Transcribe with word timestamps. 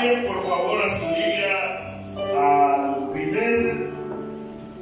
Por 0.00 0.42
favor 0.44 0.82
a 0.82 0.98
su 0.98 1.04
Biblia 1.08 2.00
al 2.34 3.10
primer 3.12 3.90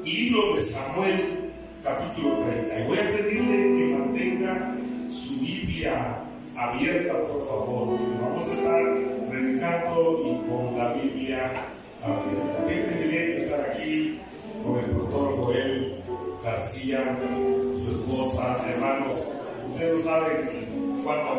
libro 0.05 0.55
de 0.55 0.61
Samuel, 0.61 1.51
capítulo 1.83 2.37
30. 2.45 2.79
Y 2.79 2.87
voy 2.87 2.99
a 2.99 3.11
pedirle 3.11 3.57
que 3.57 3.97
mantenga 3.99 4.77
su 5.11 5.41
Biblia 5.41 6.21
abierta, 6.57 7.15
por 7.15 7.49
favor. 7.49 7.99
Vamos 8.23 8.49
a 8.49 8.53
estar 8.53 8.83
predicando 9.29 10.21
y 10.25 10.49
con 10.49 10.79
la 10.79 10.93
Biblia 10.93 11.51
abierta. 12.01 12.69
Qué 12.69 12.77
privilegio 12.77 13.45
estar 13.45 13.71
aquí 13.73 14.21
con 14.65 14.79
el 14.79 14.85
pastor 14.85 15.37
Joel 15.37 15.97
García, 16.45 17.19
su 17.75 17.91
esposa, 17.91 18.65
hermanos. 18.69 19.27
Ustedes 19.73 19.95
no 19.95 20.11
saben 20.13 20.49
cuánto 21.03 21.35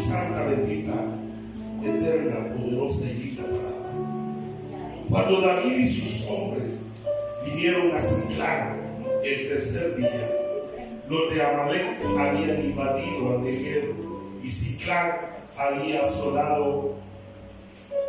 santa, 0.00 0.44
bendita, 0.46 0.94
eterna, 1.82 2.54
poderosa 2.54 3.04
y 3.10 3.14
digna 3.14 3.44
palabra. 3.44 3.70
Cuando 5.08 5.40
David 5.40 5.76
y 5.76 5.86
sus 5.86 6.30
hombres 6.30 6.86
vinieron 7.44 7.94
a 7.94 8.00
Ciclán 8.00 8.80
el 9.22 9.48
tercer 9.48 9.96
día, 9.96 10.30
los 11.08 11.34
de 11.34 11.42
Amalek 11.42 11.98
habían 12.18 12.64
invadido 12.64 13.32
al 13.32 13.44
Negev 13.44 13.94
y 14.42 14.48
Ciclán 14.48 15.16
había 15.56 16.02
asolado 16.02 16.94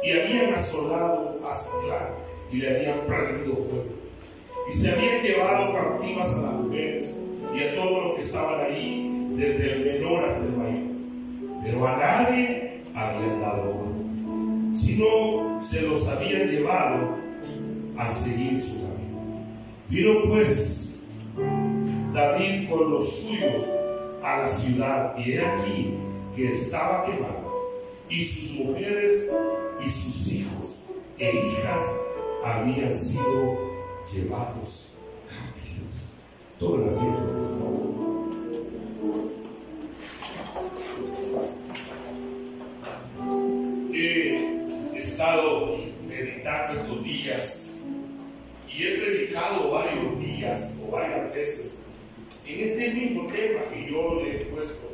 y 0.03 0.11
habían 0.11 0.53
asolado 0.53 1.39
a 1.45 1.55
Ciclán 1.55 2.09
y 2.51 2.57
le 2.57 2.69
habían 2.69 2.99
prendido 3.05 3.55
fuego. 3.55 4.01
Y 4.69 4.73
se 4.73 4.91
habían 4.91 5.21
llevado 5.21 5.73
cautivas 5.73 6.33
a 6.35 6.41
las 6.41 6.53
mujeres 6.53 7.15
y 7.53 7.63
a 7.63 7.75
todos 7.75 8.03
los 8.03 8.15
que 8.15 8.21
estaban 8.21 8.61
ahí, 8.61 9.33
desde 9.35 9.73
el 9.73 9.85
menor 9.85 10.23
hasta 10.23 10.45
el. 10.45 10.60
Pero 11.63 11.87
a 11.87 11.97
nadie 11.97 12.81
habían 12.95 13.41
dado 13.41 13.73
muerte, 13.73 14.77
sino 14.77 15.61
se 15.61 15.81
los 15.83 16.07
habían 16.07 16.47
llevado 16.47 17.17
a 17.97 18.11
seguir 18.11 18.61
su 18.61 18.81
camino. 18.81 19.45
Vino 19.89 20.23
pues 20.27 20.99
David 22.13 22.69
con 22.69 22.91
los 22.91 23.21
suyos 23.21 23.69
a 24.23 24.39
la 24.39 24.49
ciudad 24.49 25.17
y 25.17 25.33
he 25.33 25.45
aquí 25.45 25.93
que 26.35 26.51
estaba 26.51 27.05
quemada 27.05 27.41
y 28.09 28.23
sus 28.23 28.65
mujeres 28.65 29.29
y 29.85 29.89
sus 29.89 30.31
hijos 30.33 30.85
e 31.17 31.29
hijas 31.29 31.83
habían 32.43 32.95
sido 32.95 33.57
llevados 34.11 34.95
cautivos. 35.29 36.11
Todo 36.59 36.75
el 36.81 36.89
asiento, 36.89 37.21
por 37.21 37.59
favor. 37.59 37.90
Estado 45.41 45.77
meditando 46.07 46.81
estos 46.81 47.03
días 47.03 47.77
y 48.69 48.83
he 48.83 48.97
predicado 48.97 49.71
varios 49.71 50.19
días 50.19 50.79
o 50.83 50.91
varias 50.91 51.33
veces 51.33 51.79
en 52.45 52.69
este 52.69 52.91
mismo 52.91 53.27
tema 53.27 53.61
que 53.73 53.91
yo 53.91 54.21
le 54.21 54.41
he 54.41 54.45
puesto 54.45 54.91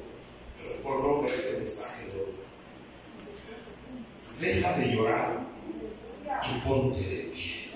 por 0.84 1.04
nombre 1.04 1.32
a 1.32 1.36
este 1.36 1.58
mensaje 1.60 2.06
de. 2.06 2.38
Deja 4.40 4.78
de 4.78 4.96
llorar 4.96 5.40
y 6.24 6.60
ponte 6.68 7.00
de 7.00 7.24
pie. 7.24 7.70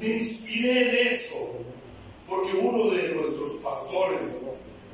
Me 0.00 0.08
inspiré 0.08 0.88
en 0.88 1.12
eso 1.12 1.54
porque 2.28 2.56
uno 2.56 2.90
de 2.92 3.14
nuestros 3.14 3.52
pastores 3.62 4.20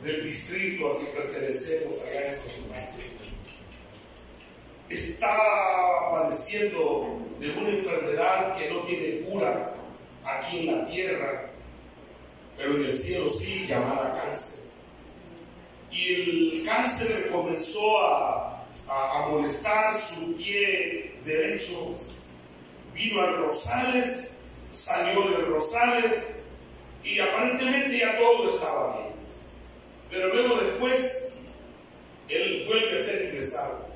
del 0.05 0.25
distrito 0.25 0.93
al 0.93 0.99
que 0.99 1.06
pertenecemos 1.06 1.95
allá 2.03 2.27
en 2.27 2.33
estos 2.33 2.59
Unidos 2.59 2.98
está 5.19 6.11
padeciendo 6.12 7.19
de 7.41 7.50
una 7.50 7.69
enfermedad 7.70 8.56
que 8.56 8.70
no 8.70 8.81
tiene 8.82 9.20
cura 9.20 9.73
aquí 10.25 10.69
en 10.69 10.79
la 10.79 10.87
tierra 10.87 11.49
pero 12.59 12.75
en 12.75 12.87
el 12.87 12.93
cielo 12.93 13.29
sí 13.29 13.65
llamada 13.65 14.20
cáncer. 14.20 14.65
Y 15.93 16.15
el 16.15 16.62
cáncer 16.67 17.31
comenzó 17.31 17.99
a, 18.05 18.65
a 18.88 19.29
molestar 19.31 19.94
su 19.94 20.37
pie 20.37 21.15
derecho. 21.25 21.97
Vino 22.93 23.21
al 23.23 23.37
Rosales, 23.37 24.32
salió 24.73 25.23
del 25.31 25.47
Rosales 25.47 26.14
y 27.05 27.21
aparentemente 27.21 27.97
ya 27.97 28.19
todo 28.19 28.49
estaba 28.53 28.97
bien. 28.97 29.14
Pero 30.11 30.35
luego 30.35 30.56
después, 30.56 31.38
él 32.29 32.64
vuelve 32.67 33.00
a 33.00 33.05
ser 33.05 33.26
ingresado. 33.26 33.88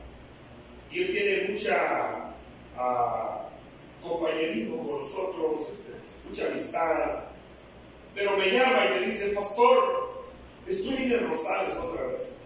Y 0.93 1.03
él 1.03 1.11
tiene 1.11 1.49
mucha 1.49 2.35
uh, 2.77 4.07
compañerismo 4.07 4.87
con 4.87 5.01
nosotros, 5.01 5.61
este, 5.61 5.93
mucha 6.29 6.53
amistad. 6.53 7.25
Pero 8.15 8.37
me 8.37 8.51
llama 8.51 8.87
y 8.87 9.01
me 9.01 9.07
dice, 9.07 9.29
pastor, 9.29 10.25
estoy 10.67 11.15
en 11.15 11.29
Rosales 11.29 11.75
otra 11.77 12.07
vez. 12.09 12.37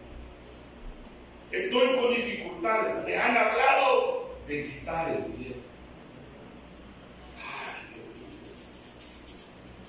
Estoy 1.51 1.97
con 1.97 2.15
dificultades. 2.15 3.05
Me 3.05 3.17
han 3.17 3.37
hablado 3.37 4.31
de 4.47 4.67
quitar 4.67 5.09
el 5.11 5.25
pie. 5.33 5.57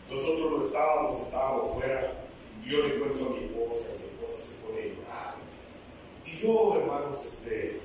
Nosotros 0.09 0.51
lo 0.51 0.65
estábamos, 0.65 1.21
estábamos 1.21 1.75
fuera. 1.75 2.13
Yo 2.65 2.87
le 2.87 2.99
cuento 2.99 3.25
a 3.25 3.39
mi 3.39 3.45
esposa, 3.45 3.89
mi 3.99 4.25
esposa 4.25 4.41
se 4.41 4.55
pone 4.63 4.81
a 4.81 4.85
llorar. 4.85 5.35
Y 6.25 6.37
yo, 6.37 6.81
hermanos, 6.81 7.25
este, 7.25 7.76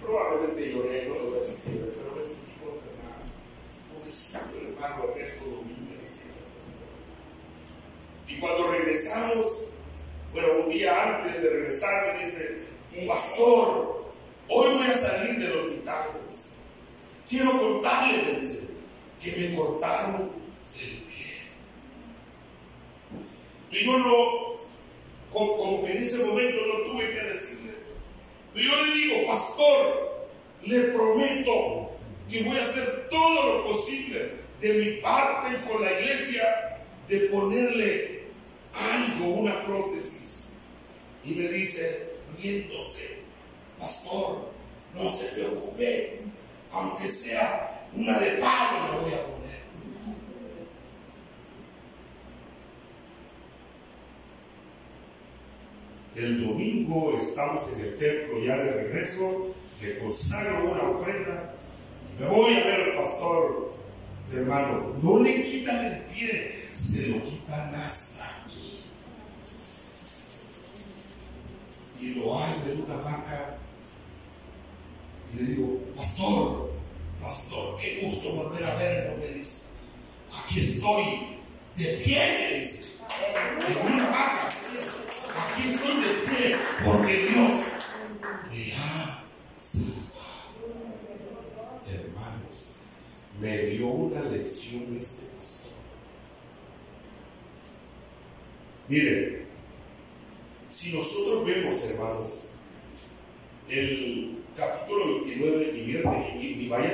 probablemente 0.00 0.72
lloré, 0.72 1.06
no 1.06 1.14
lo 1.14 1.30
voy 1.30 1.36
a 1.36 1.40
decir, 1.40 1.58
pero 1.64 2.14
me 2.16 2.22
sentí 2.22 2.52
consternado. 2.58 3.20
Pobrecito 3.94 4.38
el 4.58 4.72
hermano 4.72 5.04
Ernesto 5.10 5.44
Domínguez. 5.44 6.20
Y 8.28 8.38
cuando 8.38 8.70
regresamos, 8.72 9.64
bueno, 10.32 10.64
un 10.64 10.70
día 10.70 11.16
antes 11.16 11.42
de 11.42 11.50
regresar 11.50 12.14
me 12.14 12.24
dice, 12.24 12.62
pastor, 13.06 14.12
hoy 14.48 14.74
voy 14.76 14.86
a 14.86 14.94
salir 14.94 15.38
del 15.38 15.58
hospital. 15.58 16.08
Quiero 17.28 17.58
contarle, 17.58 18.22
me 18.24 18.40
dice, 18.40 18.68
que 19.22 19.36
me 19.36 19.54
cortaron 19.54 20.32
el 20.74 21.10
y 23.72 23.84
yo 23.84 23.98
no, 23.98 24.56
como, 25.32 25.84
que 25.84 25.92
en 25.92 26.02
ese 26.02 26.24
momento 26.24 26.60
no 26.66 26.90
tuve 26.90 27.08
que 27.10 27.20
decirle. 27.20 27.49
Yo 28.54 28.84
le 28.84 28.94
digo, 28.94 29.26
pastor, 29.28 30.28
le 30.64 30.80
prometo 30.88 31.90
que 32.28 32.42
voy 32.42 32.58
a 32.58 32.62
hacer 32.62 33.08
todo 33.10 33.58
lo 33.58 33.66
posible 33.72 34.32
de 34.60 34.74
mi 34.74 35.00
parte 35.00 35.56
con 35.68 35.82
la 35.82 36.00
iglesia 36.00 36.78
de 37.08 37.20
ponerle 37.28 38.22
algo, 38.74 39.40
una 39.40 39.64
prótesis. 39.64 40.48
Y 41.24 41.34
me 41.34 41.48
dice, 41.48 42.10
riéndose, 42.38 43.18
pastor, 43.78 44.50
no 44.94 45.10
se 45.12 45.26
preocupe, 45.26 46.20
aunque 46.72 47.08
sea 47.08 47.86
una 47.94 48.18
de 48.18 48.30
palo 48.32 48.92
me 48.92 49.00
voy 49.00 49.14
a 49.14 49.24
poner. 49.24 49.39
El 56.16 56.46
domingo 56.46 57.16
estamos 57.18 57.62
en 57.74 57.80
el 57.80 57.96
templo 57.96 58.40
ya 58.42 58.56
de 58.56 58.72
regreso, 58.84 59.54
le 59.80 59.98
consagro 59.98 60.72
una 60.72 60.82
ofrenda 60.90 61.54
me 62.20 62.26
voy 62.26 62.54
a 62.54 62.64
ver 62.64 62.90
al 62.90 62.96
pastor, 62.96 63.74
hermano. 64.30 64.94
No 65.02 65.20
le 65.20 65.42
quitan 65.42 65.86
el 65.86 65.98
pie, 66.02 66.68
se 66.74 67.08
lo 67.08 67.22
quitan 67.22 67.74
hasta 67.74 68.26
aquí. 68.26 68.80
Y 71.98 72.08
lo 72.16 72.38
hay 72.38 72.52
en 72.70 72.82
una 72.82 72.96
vaca 72.96 73.56
y 75.32 75.36
le 75.38 75.44
digo, 75.44 75.80
pastor, 75.96 76.72
pastor, 77.22 77.76
qué 77.80 78.02
gusto 78.02 78.32
volver 78.34 78.64
a 78.64 78.74
verlo, 78.74 79.16
me 79.16 79.38
dice. 79.38 79.62
Aquí 80.30 80.60
estoy, 80.60 81.38
de 81.76 81.84
pie, 82.04 82.50
me 82.50 82.60
dice, 82.60 82.98
en 83.66 83.92
una 83.94 84.10
vaca. 84.10 84.59
Estoy 85.60 85.96
de 85.96 86.08
pie 86.26 86.56
porque 86.84 87.16
Dios 87.28 87.52
me 88.50 88.72
ha 88.72 89.24
salvado. 89.60 90.56
Hermanos, 91.86 92.66
me 93.38 93.58
dio 93.64 93.86
una 93.88 94.22
lección 94.22 94.96
este 94.98 95.26
pastor. 95.38 95.72
Miren, 98.88 99.44
si 100.70 100.96
nosotros 100.96 101.44
vemos, 101.44 101.84
hermanos, 101.84 102.44
el 103.68 104.38
capítulo 104.56 105.20
29, 105.22 105.78
y 105.78 105.86
miren, 105.86 106.40
y, 106.40 106.68
vaya 106.68 106.88
a 106.88 106.92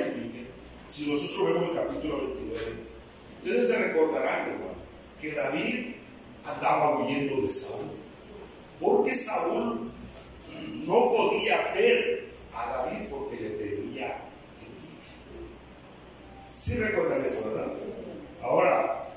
si 0.89 1.09
nosotros 1.09 1.53
vemos 1.53 1.69
el 1.69 1.75
capítulo 1.75 2.17
29, 2.17 2.59
ustedes 3.43 3.67
se 3.67 3.77
recordarán, 3.77 4.49
hermano, 4.49 4.73
que 5.21 5.31
David 5.31 5.95
andaba 6.43 6.99
huyendo 6.99 7.41
de 7.41 7.49
Saúl. 7.49 8.06
Porque 8.79 9.13
Saúl 9.13 9.91
no 10.85 11.13
podía 11.13 11.73
ver 11.73 12.27
a 12.53 12.69
David 12.69 13.07
porque 13.09 13.35
le 13.35 13.49
tenía 13.51 14.17
Si 16.49 16.73
¿Sí 16.73 16.79
recuerdan 16.79 17.25
eso, 17.25 17.51
¿verdad? 17.51 17.73
Ahora, 18.41 19.09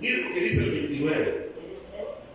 miren 0.00 0.28
lo 0.28 0.34
que 0.34 0.40
dice 0.40 0.64
el 0.64 0.70
29. 0.70 1.50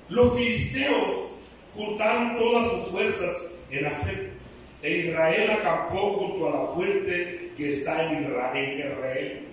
Los 0.10 0.38
filisteos 0.38 1.32
juntaron 1.76 2.38
todas 2.38 2.72
sus 2.72 2.92
fuerzas 2.92 3.56
en 3.72 3.86
Afec, 3.86 4.30
e 4.84 4.98
Israel 4.98 5.52
acampó 5.52 6.14
junto 6.14 6.48
a 6.48 6.52
la 6.52 6.68
fuente 6.74 7.52
que 7.58 7.70
está 7.70 8.12
en 8.12 8.24
Israel. 8.24 9.48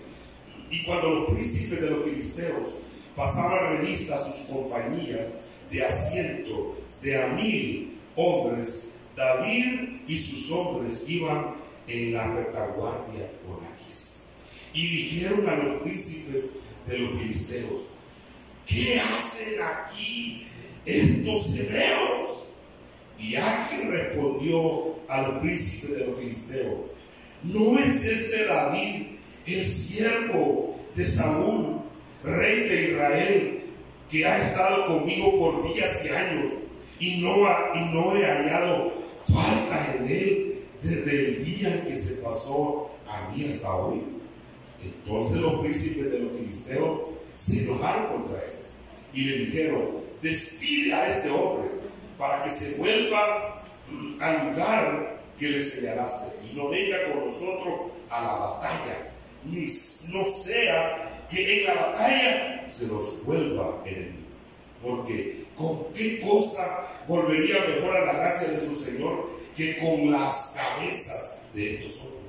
Y 0.71 0.85
cuando 0.85 1.11
los 1.11 1.31
príncipes 1.31 1.81
de 1.81 1.91
los 1.91 2.05
filisteos 2.05 2.77
pasaban 3.17 3.79
revista 3.79 4.17
a 4.17 4.25
sus 4.25 4.49
compañías 4.49 5.27
de 5.71 5.85
asiento 5.85 6.77
de 7.05 7.23
a 7.23 7.29
mil 7.29 7.99
hombres, 8.17 8.89
David 9.15 10.01
y 10.08 10.17
sus 10.17 10.51
hombres 10.51 11.05
iban 11.06 11.55
en 11.87 12.15
la 12.15 12.34
retaguardia 12.34 13.31
por 13.46 13.61
Aquís. 13.63 14.29
Y 14.73 14.87
dijeron 14.87 15.49
a 15.49 15.56
los 15.56 15.82
príncipes 15.82 16.46
de 16.87 16.99
los 16.99 17.15
filisteos, 17.15 17.82
¿qué 18.67 18.99
hacen 18.99 19.55
aquí 19.63 20.46
estos 20.87 21.55
hebreos? 21.56 22.49
Y 23.19 23.37
Aquís 23.37 23.87
respondió 23.87 24.96
al 25.08 25.41
príncipe 25.41 25.94
de 25.94 26.06
los 26.06 26.19
filisteos, 26.19 26.79
¿no 27.43 27.79
es 27.79 28.05
este 28.05 28.46
David 28.46 29.06
el 29.46 29.67
siervo 29.67 30.81
de 30.96 31.05
Saúl, 31.05 31.82
rey 32.25 32.61
de 32.61 32.91
Israel, 32.93 33.61
que 34.11 34.25
ha 34.25 34.39
estado 34.39 34.87
conmigo 34.87 35.39
por 35.39 35.75
días 35.75 36.03
y 36.06 36.08
años? 36.08 36.64
Y 36.98 37.20
no, 37.20 38.17
he 38.17 38.24
hallado 38.24 38.93
falta 39.27 39.96
en 39.96 40.08
él 40.08 40.60
desde 40.82 41.29
el 41.29 41.44
día 41.44 41.74
en 41.74 41.81
que 41.82 41.96
se 41.96 42.15
pasó 42.17 42.91
a 43.08 43.31
mí 43.31 43.46
hasta 43.48 43.74
hoy. 43.74 44.03
Entonces 44.82 45.39
los 45.39 45.60
príncipes 45.60 46.13
de 46.13 46.19
los 46.20 46.36
filisteos 46.36 47.01
se 47.36 47.65
enojaron 47.65 48.06
contra 48.06 48.39
él 48.39 48.53
y 49.13 49.24
le 49.24 49.39
dijeron, 49.39 49.82
despide 50.20 50.94
a 50.94 51.17
este 51.17 51.31
hombre 51.31 51.70
para 52.19 52.44
que 52.44 52.51
se 52.51 52.77
vuelva 52.77 53.65
al 54.20 54.51
lugar 54.51 55.20
que 55.39 55.48
le 55.48 55.65
señalaste 55.65 56.46
y 56.46 56.56
no 56.56 56.69
venga 56.69 57.13
con 57.13 57.27
nosotros 57.27 57.81
a 58.10 58.22
la 58.22 58.32
batalla, 58.32 59.13
ni 59.44 59.67
no 60.13 60.24
sea 60.24 61.27
que 61.31 61.60
en 61.60 61.67
la 61.67 61.74
batalla 61.74 62.67
se 62.70 62.86
nos 62.86 63.24
vuelva 63.24 63.82
enemigo. 63.84 64.24
Porque 64.84 65.44
con 65.56 65.93
qué 65.93 66.20
cosa 66.20 66.88
volvería 67.08 67.56
mejor 67.69 67.96
a 67.96 68.05
la 68.05 68.12
gracia 68.14 68.48
de 68.48 68.67
su 68.67 68.76
Señor 68.76 69.31
que 69.56 69.79
con 69.79 70.10
las 70.10 70.55
cabezas 70.56 71.38
de 71.55 71.74
estos 71.74 72.00
hombres. 72.03 72.24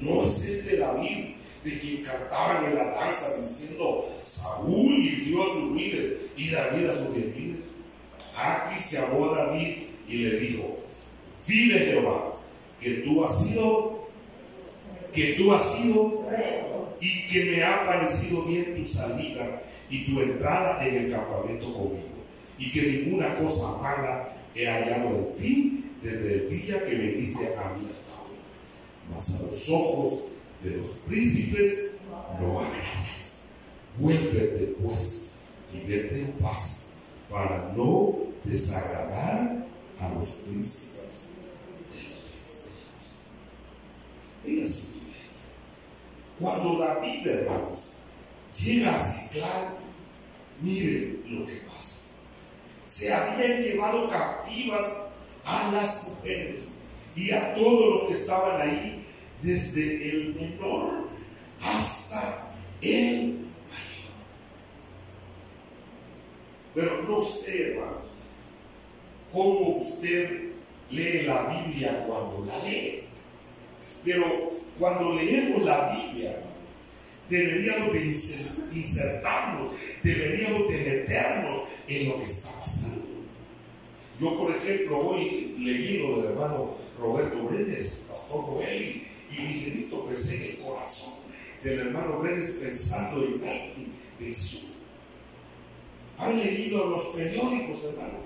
No 0.00 0.22
es 0.22 0.44
este 0.44 0.78
David 0.78 1.34
de 1.64 1.78
quien 1.78 2.02
cantaban 2.02 2.64
en 2.66 2.76
la 2.76 2.84
danza 2.92 3.36
diciendo 3.40 4.08
Saúl 4.24 4.94
hirió 4.94 5.42
a 5.42 5.54
sus 5.54 5.70
miles 5.72 6.12
y 6.36 6.50
David 6.50 6.86
a 6.86 6.94
sus 6.94 7.14
diez 7.14 7.34
miles. 7.34 7.64
Aquis 8.36 8.92
llamó 8.92 9.30
a 9.30 9.38
David 9.38 9.76
y 10.08 10.16
le 10.18 10.38
dijo, 10.38 10.78
vive 11.46 11.78
Jehová, 11.78 12.34
que 12.80 12.90
tú 12.98 13.24
has 13.24 13.42
sido, 13.42 14.08
que 15.12 15.32
tú 15.32 15.52
has 15.52 15.72
sido 15.72 16.26
y 17.00 17.26
que 17.26 17.44
me 17.46 17.64
ha 17.64 17.86
parecido 17.86 18.42
bien 18.42 18.76
tu 18.76 18.86
salida 18.86 19.62
y 19.90 20.06
tu 20.06 20.20
entrada 20.20 20.86
en 20.86 20.94
el 20.94 21.12
campamento 21.12 21.72
conmigo 21.72 22.16
y 22.58 22.70
que 22.70 22.82
ninguna 22.82 23.36
cosa 23.36 23.78
mala 23.82 24.32
he 24.54 24.66
hallado 24.66 25.08
en 25.08 25.34
ti 25.34 25.84
desde 26.02 26.34
el 26.34 26.48
día 26.48 26.84
que 26.84 26.94
viniste 26.94 27.54
a 27.56 27.70
mí 27.74 27.88
hasta 27.92 28.22
hoy. 28.22 28.36
Mas 29.14 29.40
a 29.40 29.46
los 29.46 29.68
ojos 29.70 30.24
de 30.62 30.70
los 30.76 30.86
príncipes 31.06 31.98
no 32.40 32.60
agradas. 32.60 33.38
Vuélvete 33.98 34.74
pues 34.82 35.36
y 35.72 35.86
vete 35.86 36.20
en 36.20 36.32
paz 36.32 36.92
para 37.30 37.72
no 37.76 38.16
desagradar 38.44 39.66
a 39.98 40.08
los 40.14 40.28
príncipes 40.28 41.28
de 41.92 42.08
los 42.08 42.20
filisteos. 42.20 42.66
Mira 44.44 44.66
su 44.66 45.00
Cuando 46.38 46.78
David, 46.78 47.26
hermanos, 47.26 47.95
llega 48.64 48.96
a 48.96 49.02
Ciclán, 49.02 49.74
miren 50.60 51.22
lo 51.26 51.44
que 51.44 51.54
pasa. 51.66 52.06
Se 52.86 53.12
habían 53.12 53.60
llevado 53.60 54.08
captivas 54.08 55.08
a 55.44 55.70
las 55.72 56.08
mujeres 56.08 56.64
y 57.14 57.30
a 57.30 57.54
todos 57.54 57.94
los 57.94 58.08
que 58.08 58.14
estaban 58.14 58.60
ahí, 58.60 59.06
desde 59.42 60.10
el 60.10 60.34
menor 60.34 61.08
hasta 61.60 62.52
el 62.80 63.46
mayor. 63.68 64.14
Pero 66.74 67.02
no 67.02 67.22
sé, 67.22 67.72
hermanos, 67.72 68.06
cómo 69.32 69.78
usted 69.78 70.52
lee 70.90 71.22
la 71.26 71.42
Biblia 71.48 72.04
cuando 72.06 72.44
la 72.46 72.58
lee. 72.64 73.04
Pero 74.04 74.50
cuando 74.78 75.14
leemos 75.14 75.62
la 75.62 75.92
Biblia, 75.92 76.45
deberíamos 77.28 77.92
de 77.92 78.00
insertarnos, 78.74 79.72
deberíamos 80.02 80.68
de 80.68 80.78
meternos 80.78 81.62
en 81.88 82.08
lo 82.08 82.18
que 82.18 82.24
está 82.24 82.50
pasando. 82.60 83.04
Yo, 84.20 84.38
por 84.38 84.50
ejemplo, 84.54 84.98
hoy 84.98 85.54
leí 85.58 85.98
lo 85.98 86.22
del 86.22 86.32
hermano 86.32 86.76
Roberto 86.98 87.44
Brenes, 87.44 88.06
pastor 88.08 88.42
Joel, 88.42 89.02
y 89.30 89.34
ligerito 89.34 90.04
pensé 90.06 90.36
en 90.36 90.42
el 90.42 90.58
corazón 90.58 91.14
del 91.62 91.80
hermano 91.80 92.18
Brenes 92.20 92.50
pensando 92.60 93.24
en 93.24 93.34
alguien 93.34 93.92
de 94.18 94.26
Jesús. 94.26 94.76
¿Han 96.18 96.38
leído 96.38 96.86
los 96.86 97.06
periódicos, 97.06 97.84
hermano? 97.84 98.20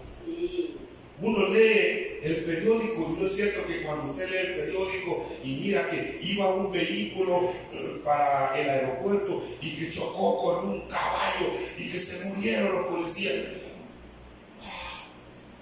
Uno 1.21 1.49
lee 1.49 2.10
el 2.23 2.45
periódico 2.45 3.15
y 3.17 3.21
no 3.21 3.27
es 3.27 3.35
cierto 3.35 3.67
que 3.67 3.83
cuando 3.83 4.11
usted 4.11 4.29
lee 4.29 4.37
el 4.37 4.55
periódico 4.55 5.27
y 5.43 5.55
mira 5.55 5.89
que 5.89 6.19
iba 6.23 6.55
un 6.55 6.71
vehículo 6.71 7.53
eh, 7.73 8.00
para 8.05 8.59
el 8.61 8.69
aeropuerto 8.69 9.43
y 9.61 9.77
que 9.77 9.89
chocó 9.89 10.43
con 10.43 10.69
un 10.69 10.81
caballo 10.83 11.53
y 11.79 11.89
que 11.89 11.99
se 11.99 12.27
murieron 12.27 12.75
los 12.75 12.87
policías. 12.89 13.35
Ah, 14.61 15.09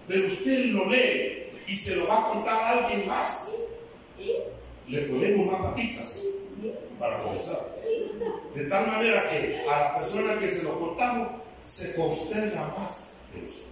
pero 0.09 0.27
usted 0.27 0.67
lo 0.67 0.87
lee 0.87 1.51
y 1.67 1.75
se 1.75 1.97
lo 1.97 2.09
va 2.09 2.19
a 2.19 2.33
contar 2.33 2.61
a 2.61 2.71
alguien 2.71 3.07
más. 3.07 3.53
Le 4.89 5.01
ponemos 5.03 5.53
más 5.53 5.71
patitas 5.71 6.25
para 6.99 7.23
comenzar. 7.23 7.77
De 8.55 8.65
tal 8.65 8.87
manera 8.89 9.31
que 9.31 9.63
a 9.69 9.81
la 9.81 9.99
persona 9.99 10.39
que 10.39 10.51
se 10.51 10.65
lo 10.65 10.79
contamos 10.81 11.29
se 11.67 11.95
consterna 11.95 12.75
más 12.77 13.13
de 13.33 13.43
nosotros. 13.43 13.69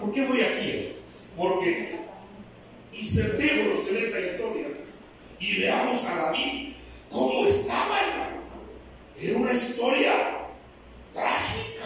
¿Por 0.00 0.12
qué 0.12 0.26
voy 0.26 0.40
aquí? 0.40 1.03
Porque 1.36 1.96
insertémonos 2.92 3.88
en 3.88 3.96
esta 3.96 4.20
historia 4.20 4.66
y 5.38 5.60
veamos 5.60 6.04
a 6.04 6.16
David 6.16 6.74
cómo 7.10 7.46
estaba, 7.46 7.98
Era 9.16 9.38
una 9.38 9.52
historia 9.52 10.12
trágica. 11.12 11.84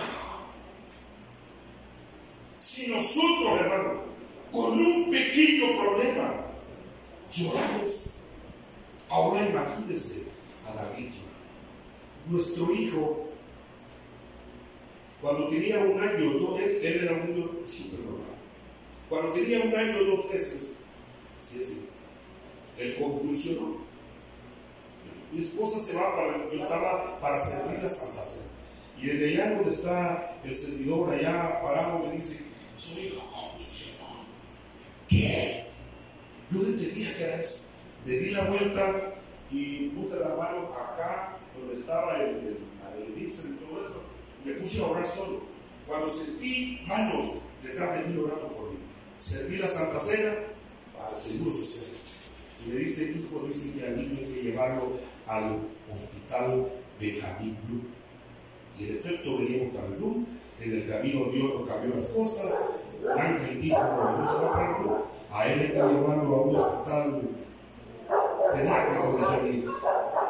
Si 2.59 2.91
nosotros, 2.91 3.61
hermano, 3.61 4.03
con 4.53 4.79
un 4.79 5.11
pequeño 5.11 5.79
problema 5.79 6.35
lloramos, 7.31 8.11
ahora 9.09 9.47
imagínense 9.47 10.25
a 10.67 10.75
David 10.75 11.11
Nuestro 12.27 12.73
hijo 12.75 13.29
cuando 15.21 15.49
tenía 15.49 15.79
un 15.81 16.01
año, 16.01 16.57
él, 16.57 16.81
era 16.83 17.13
un 17.13 17.27
niño 17.27 17.51
súper 17.67 18.01
normal. 18.01 18.28
Cuando 19.09 19.31
tenía 19.31 19.61
un 19.61 19.75
año, 19.75 20.05
dos 20.05 20.31
meses, 20.31 20.75
sí, 21.43 21.65
sí, 21.65 21.87
él 22.79 22.97
convulsionó. 22.99 23.79
Mi 25.33 25.41
esposa 25.41 25.79
se 25.79 25.95
va 25.95 26.15
para, 26.15 26.51
yo 26.51 26.63
estaba 26.63 27.19
para 27.21 27.39
servir 27.39 27.83
la 27.83 27.89
Santa 27.89 28.23
Cena. 28.23 28.47
Y 29.01 29.07
desde 29.07 29.43
allá 29.43 29.55
donde 29.55 29.71
está 29.71 30.37
el 30.45 30.55
servidor 30.55 31.13
allá 31.13 31.61
parado 31.63 32.01
me 32.01 32.17
dice, 32.17 32.41
su 32.77 32.99
hijo 32.99 33.29
convulsionó. 33.31 34.25
¿Qué? 35.09 35.67
Yo 36.51 36.61
entendía 36.61 37.15
que 37.17 37.25
era 37.25 37.41
eso. 37.41 37.61
Le 38.07 38.19
di 38.19 38.31
la 38.31 38.45
vuelta 38.45 39.15
y 39.51 39.89
puse 39.91 40.17
la 40.21 40.35
mano 40.37 40.75
acá 40.75 41.37
donde 41.59 41.81
estaba 41.81 42.17
el, 42.17 42.29
el, 42.29 42.59
el, 43.17 43.23
y 43.23 43.31
todo 43.31 43.87
eso 43.87 44.03
me 44.45 44.53
puse 44.53 44.81
a 44.81 44.87
orar 44.87 45.07
solo. 45.07 45.43
Cuando 45.87 46.11
sentí 46.11 46.81
manos 46.87 47.37
detrás 47.63 47.99
de 47.99 48.09
mí 48.09 48.19
orando 48.19 48.49
serví 49.19 49.57
la 49.59 49.67
Santa 49.67 49.99
Cena 49.99 50.35
para 50.97 51.17
el 51.17 51.21
Seguro 51.21 51.51
Social. 51.51 51.85
Y 52.65 52.71
me 52.71 52.81
dice, 52.81 53.13
hijo, 53.13 53.47
dice 53.47 53.79
que 53.79 53.87
al 53.87 53.97
niño 53.97 54.19
hay 54.19 54.33
que 54.33 54.43
llevarlo 54.43 54.99
al 55.27 55.59
hospital 55.93 56.69
Benjamín 57.01 57.57
Blue. 57.67 57.83
Y 58.79 58.91
en 58.91 58.97
efecto 58.97 59.39
veníamos 59.39 59.77
a 59.77 59.87
Blue, 59.87 60.27
en 60.61 60.73
el 60.73 60.89
camino 60.89 61.27
Dios 61.33 61.55
nos 61.55 61.69
cambió 61.69 61.95
las 61.95 62.05
cosas, 62.07 62.71
el 63.03 63.19
ángel 63.19 63.61
dijo, 63.61 63.77
a 65.31 65.47
él 65.47 65.61
hay 65.61 65.69
que 65.69 65.75
llevarlo 65.75 66.35
a 66.35 66.41
un 66.43 66.57
hospital 66.57 67.23
pediátrico 68.53 69.07
de 69.07 69.19
Benjamín. 69.19 69.65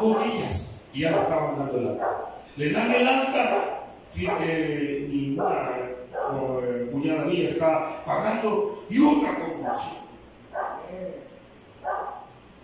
Dos 0.01 0.25
días, 0.25 0.81
y 0.93 1.01
ya 1.01 1.11
lo 1.11 1.23
estaban 1.23 1.59
dando 1.59 1.79
el 1.79 1.89
alta. 1.89 2.35
Le 2.57 2.71
dan 2.71 2.95
el 2.95 3.07
alta 3.07 3.85
que 4.15 5.07
mi 5.11 5.37
eh, 5.39 6.78
cuñada 6.99 7.25
mía 7.27 7.51
está 7.51 8.05
pagando 8.05 8.85
y 8.91 8.99
otra 9.01 9.39
convulsión. 9.39 10.09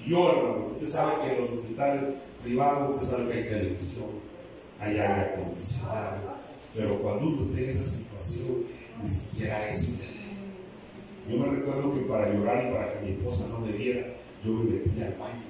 Y 0.05 0.11
yo, 0.11 0.31
hermano, 0.31 0.67
usted 0.73 0.87
sabe 0.87 1.13
que 1.23 1.33
en 1.33 1.41
los 1.41 1.53
hospitales 1.53 2.15
privados, 2.43 2.95
usted 2.95 3.17
sabe 3.17 3.31
que 3.31 3.39
hay 3.39 3.45
televisión, 3.49 4.11
hay 4.79 4.99
aire 4.99 5.21
acondicionado, 5.21 6.35
pero 6.75 7.01
cuando 7.01 7.29
uno 7.29 7.47
tiene 7.55 7.69
esa 7.69 7.85
situación, 7.85 8.65
ni 9.03 9.09
siquiera 9.09 9.69
eso 9.69 10.03
Yo 11.29 11.39
me 11.39 11.47
recuerdo 11.47 11.95
que 11.95 12.01
para 12.03 12.33
llorar 12.33 12.67
y 12.67 12.73
para 12.73 12.93
que 12.93 13.07
mi 13.07 13.13
esposa 13.13 13.49
no 13.49 13.61
me 13.61 13.73
viera, 13.73 14.15
yo 14.45 14.53
me 14.53 14.71
metía 14.71 15.07
al 15.07 15.15
baño 15.15 15.43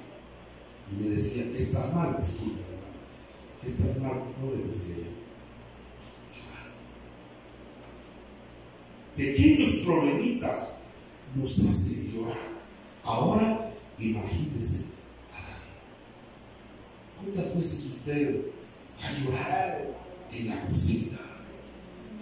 y 0.91 1.03
me 1.03 1.15
decía, 1.15 1.43
¿qué 1.51 1.63
estás 1.63 1.93
mal? 1.93 2.15
Disculpe, 2.21 2.61
hermano, 2.61 3.61
¿qué 3.61 3.67
estás 3.67 4.01
mal? 4.01 4.23
No 4.41 4.51
le 4.51 4.67
decía 4.71 4.95
yo 4.97 5.24
pequeños 9.15 9.69
problemitas 9.85 10.75
nos 11.35 11.59
hacen 11.59 12.11
llorar. 12.11 12.37
Ahora, 13.03 13.71
imagínense 13.97 14.85
a 15.31 15.41
David. 15.41 15.73
¿Cuántas 17.33 17.55
veces 17.55 17.85
usted 17.85 18.41
ha 19.01 19.23
llorado 19.23 19.95
en 20.31 20.49
la 20.49 20.61
cocina? 20.67 21.19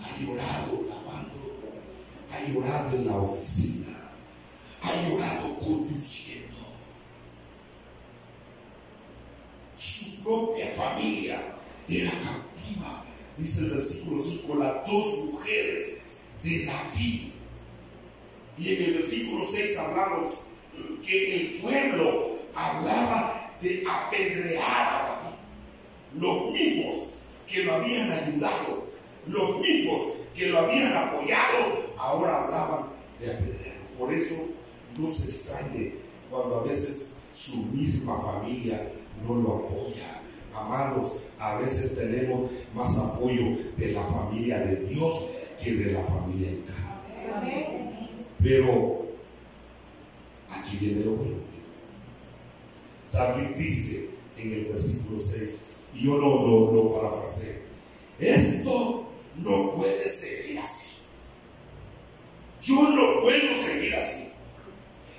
Ha 0.02 0.22
llorado 0.22 0.86
lavando, 0.90 1.62
ha 2.30 2.52
llorado 2.52 2.98
en 2.98 3.08
la 3.08 3.18
oficina, 3.18 3.98
ha 4.82 5.10
llorado 5.10 5.58
conduciendo. 5.58 6.44
Su 9.78 10.24
propia 10.24 10.68
familia 10.68 11.56
era 11.88 12.12
captiva, 12.12 13.06
dice 13.38 13.62
el 13.62 13.70
versículo 13.72 14.22
5, 14.22 14.56
las 14.56 14.86
dos 14.86 15.26
mujeres 15.32 16.03
de 16.44 16.66
David. 16.66 17.22
Y 18.58 18.76
en 18.76 18.84
el 18.84 18.94
versículo 18.96 19.46
6 19.46 19.78
hablamos 19.78 20.34
que 21.06 21.36
el 21.36 21.48
pueblo 21.60 22.38
hablaba 22.54 23.52
de 23.62 23.84
apedrear 23.90 24.62
a 24.62 25.22
David. 25.22 26.22
Los 26.22 26.52
mismos 26.52 26.96
que 27.48 27.64
lo 27.64 27.74
habían 27.76 28.12
ayudado, 28.12 28.88
los 29.28 29.60
mismos 29.60 30.02
que 30.36 30.48
lo 30.48 30.60
habían 30.60 30.94
apoyado, 30.94 31.94
ahora 31.98 32.44
hablaban 32.44 32.86
de 33.20 33.32
apedrear. 33.32 33.78
Por 33.98 34.14
eso 34.14 34.36
no 34.98 35.10
se 35.10 35.26
extrañe 35.26 35.94
cuando 36.30 36.60
a 36.60 36.64
veces 36.64 37.08
su 37.34 37.66
misma 37.68 38.20
familia 38.22 38.92
no 39.28 39.36
lo 39.36 39.56
apoya. 39.56 40.22
Amados, 40.56 41.14
a 41.40 41.58
veces 41.58 41.96
tenemos 41.96 42.52
más 42.76 42.96
apoyo 42.98 43.58
de 43.76 43.92
la 43.92 44.04
familia 44.04 44.60
de 44.60 44.76
Dios 44.88 45.30
que 45.62 45.74
de 45.74 45.92
la 45.92 46.04
familia 46.04 46.50
Pero 48.42 49.06
aquí 50.50 50.78
viene 50.78 51.06
lo 51.06 51.12
bueno. 51.12 51.38
David 53.12 53.56
dice 53.58 54.10
en 54.38 54.54
el 54.54 54.66
versículo 54.66 55.20
6, 55.20 55.56
y 55.96 56.06
yo 56.06 56.18
lo, 56.18 56.48
lo, 56.48 56.72
lo 56.72 57.02
parafraseé, 57.02 57.62
esto 58.20 59.08
no 59.38 59.76
puede 59.76 60.10
seguir 60.10 60.60
así. 60.60 60.98
Yo 62.62 62.90
no 62.90 63.22
puedo 63.22 63.64
seguir 63.64 63.96
así. 63.96 64.30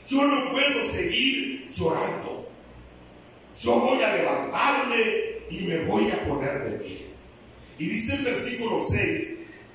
Yo 0.06 0.26
no 0.26 0.50
puedo 0.50 0.90
seguir 0.90 1.70
llorando. 1.70 2.48
Yo 3.56 3.80
voy 3.80 4.02
a 4.02 4.16
levantarme 4.16 5.04
y 5.50 5.60
me 5.60 5.84
voy 5.84 6.10
a 6.10 6.26
poner 6.26 6.64
de 6.64 6.78
pie. 6.78 7.06
Y 7.78 7.86
dice 7.86 8.16
el 8.16 8.24
versículo 8.24 8.84
6, 8.88 9.33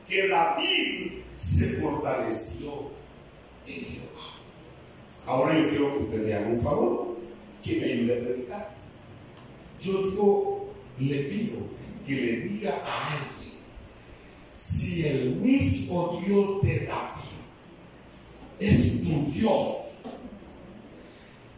que 0.10 0.28
David 0.28 1.12
se 1.38 1.68
fortaleció 1.76 2.90
en 3.68 3.86
Jehová. 3.86 4.40
Ahora 5.26 5.58
yo 5.58 5.70
quiero 5.70 5.94
que 5.94 6.04
usted 6.06 6.26
me 6.26 6.34
haga 6.34 6.48
un 6.48 6.60
favor, 6.60 7.18
que 7.64 7.80
me 7.80 7.94
ayude 7.94 8.14
a 8.18 8.26
predicar. 8.26 8.76
Yo 9.80 10.10
digo, 10.10 10.74
le 11.00 11.16
pido 11.16 11.58
que 12.06 12.16
le 12.16 12.36
diga 12.42 12.82
a 12.84 13.06
alguien, 13.06 13.60
si 14.58 15.06
el 15.06 15.36
mismo 15.36 16.22
Dios 16.26 16.62
de 16.64 16.88
David 16.88 17.30
es 18.58 19.04
tu 19.04 19.32
Dios, 19.32 19.68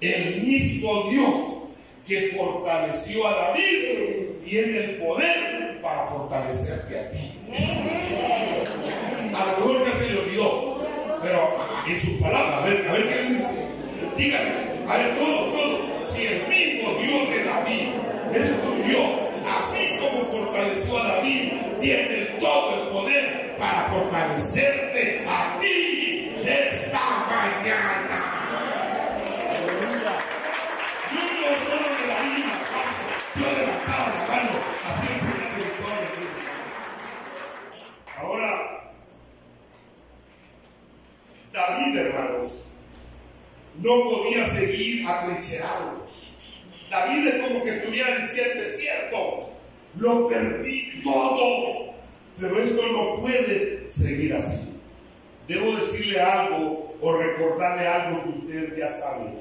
el 0.02 0.44
mismo 0.44 1.10
Dios 1.10 1.38
que 2.06 2.34
fortaleció 2.36 3.26
a 3.28 3.32
David 3.32 4.42
tiene 4.44 4.78
el 4.78 4.98
poder 4.98 5.80
para 5.82 6.08
fortalecerte 6.08 7.00
a 7.00 7.10
ti. 7.10 8.01
A 9.42 9.46
lo 9.46 9.58
mejor 9.58 9.88
ya 9.88 9.98
se 9.98 10.10
le 10.10 10.20
olvidó, 10.20 10.78
pero 11.24 11.40
en 11.88 12.00
su 12.00 12.20
palabra, 12.20 12.58
a 12.58 12.66
ver, 12.66 12.88
a 12.88 12.94
ver 12.94 13.08
qué 13.08 13.16
le 13.16 13.30
dice. 13.30 13.48
Dígale, 14.16 14.52
a 14.88 14.98
ver, 14.98 15.18
todos, 15.18 15.52
todos, 15.52 15.80
si 16.08 16.28
el 16.28 16.48
mismo 16.48 16.94
Dios 17.00 17.30
de 17.30 17.44
David 17.46 17.88
es 18.34 18.62
tu 18.62 18.84
Dios, 18.88 19.10
así 19.58 19.98
como 20.00 20.26
fortaleció 20.26 21.00
a 21.00 21.08
David, 21.08 21.54
tiene 21.80 22.38
todo 22.40 22.84
el 22.84 22.90
poder 22.90 23.56
para 23.58 23.88
fortalecerte 23.88 25.21
David 46.90 47.28
es 47.28 47.42
como 47.42 47.64
que 47.64 47.70
estuviera 47.70 48.18
diciendo, 48.18 48.64
es 48.64 48.78
cierto, 48.78 49.50
lo 49.98 50.28
perdí 50.28 51.02
todo, 51.04 51.94
pero 52.40 52.62
esto 52.62 52.82
no 52.92 53.22
puede 53.22 53.92
seguir 53.92 54.36
así. 54.36 54.78
Debo 55.48 55.76
decirle 55.76 56.20
algo 56.20 56.94
o 57.02 57.18
recordarle 57.18 57.88
algo 57.88 58.24
que 58.24 58.30
usted 58.40 58.78
ya 58.78 58.90
sabe, 58.90 59.32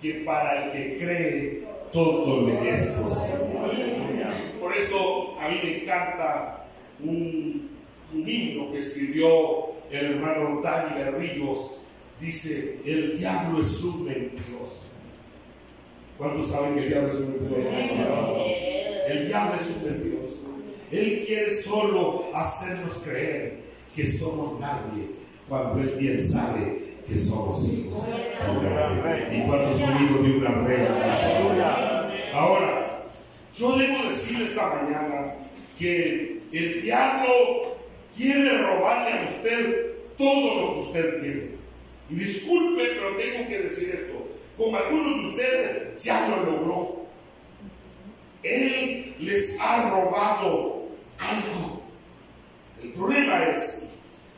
que 0.00 0.14
para 0.24 0.64
el 0.64 0.72
que 0.72 1.04
cree 1.04 1.62
todo 1.92 2.46
le 2.46 2.70
es 2.70 2.86
posible. 2.88 4.26
Por 4.60 4.76
eso 4.76 5.36
a 5.40 5.48
mí 5.48 5.60
me 5.62 5.82
encanta 5.82 6.66
un, 7.00 7.70
himno 8.12 8.70
que 8.70 8.78
escribió 8.78 9.72
el 9.90 10.06
hermano 10.12 10.60
Dani 10.62 10.98
Garrillos, 10.98 11.78
dice, 12.20 12.80
el 12.84 13.18
diablo 13.18 13.60
es 13.60 13.82
un 13.82 14.04
mentiroso. 14.04 14.91
¿Cuántos 16.22 16.50
saben 16.50 16.74
que 16.74 16.80
el 16.82 16.88
diablo 16.88 17.08
es 17.08 17.14
un 17.16 17.32
mentiroso? 17.32 18.44
El 19.08 19.26
diablo 19.26 19.60
es 19.60 19.76
un 19.76 19.90
mentiroso. 19.90 20.38
Él 20.92 21.24
quiere 21.26 21.52
solo 21.52 22.26
hacernos 22.32 22.98
creer 22.98 23.58
que 23.96 24.06
somos 24.06 24.60
nadie, 24.60 25.08
cuando 25.48 25.80
él 25.80 25.96
bien 25.98 26.22
sabe 26.24 26.94
que 27.08 27.18
somos 27.18 27.68
hijos. 27.72 28.04
Y 29.32 29.40
cuando 29.48 29.74
son 29.74 30.04
hijos 30.04 30.22
de 30.22 30.36
una 30.36 30.62
rey. 30.62 30.86
Ahora, 32.32 33.02
yo 33.52 33.76
debo 33.76 34.04
decir 34.04 34.42
esta 34.42 34.74
mañana 34.76 35.34
que 35.76 36.38
el 36.52 36.82
diablo 36.82 37.32
quiere 38.16 38.58
robarle 38.58 39.12
a 39.12 39.28
usted 39.28 39.86
todo 40.16 40.54
lo 40.54 40.74
que 40.74 40.80
usted 40.82 41.20
tiene. 41.20 41.42
Y 42.10 42.14
disculpe, 42.14 42.90
pero 42.94 43.16
tengo 43.16 43.48
que 43.48 43.58
decir 43.58 43.88
esto. 43.92 44.21
Como 44.56 44.76
algunos 44.76 45.22
de 45.22 45.28
ustedes 45.30 46.02
ya 46.02 46.28
lo 46.28 46.44
logró. 46.44 47.02
Él 48.42 49.14
les 49.18 49.58
ha 49.60 49.90
robado 49.90 50.88
algo. 51.18 51.82
El 52.82 52.92
problema 52.92 53.44
es 53.44 53.90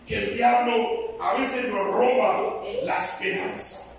que 0.07 0.16
el 0.16 0.35
diablo 0.37 1.16
a 1.20 1.38
veces 1.38 1.68
nos 1.68 1.87
roba 1.87 2.62
la 2.83 2.98
esperanza. 2.98 3.96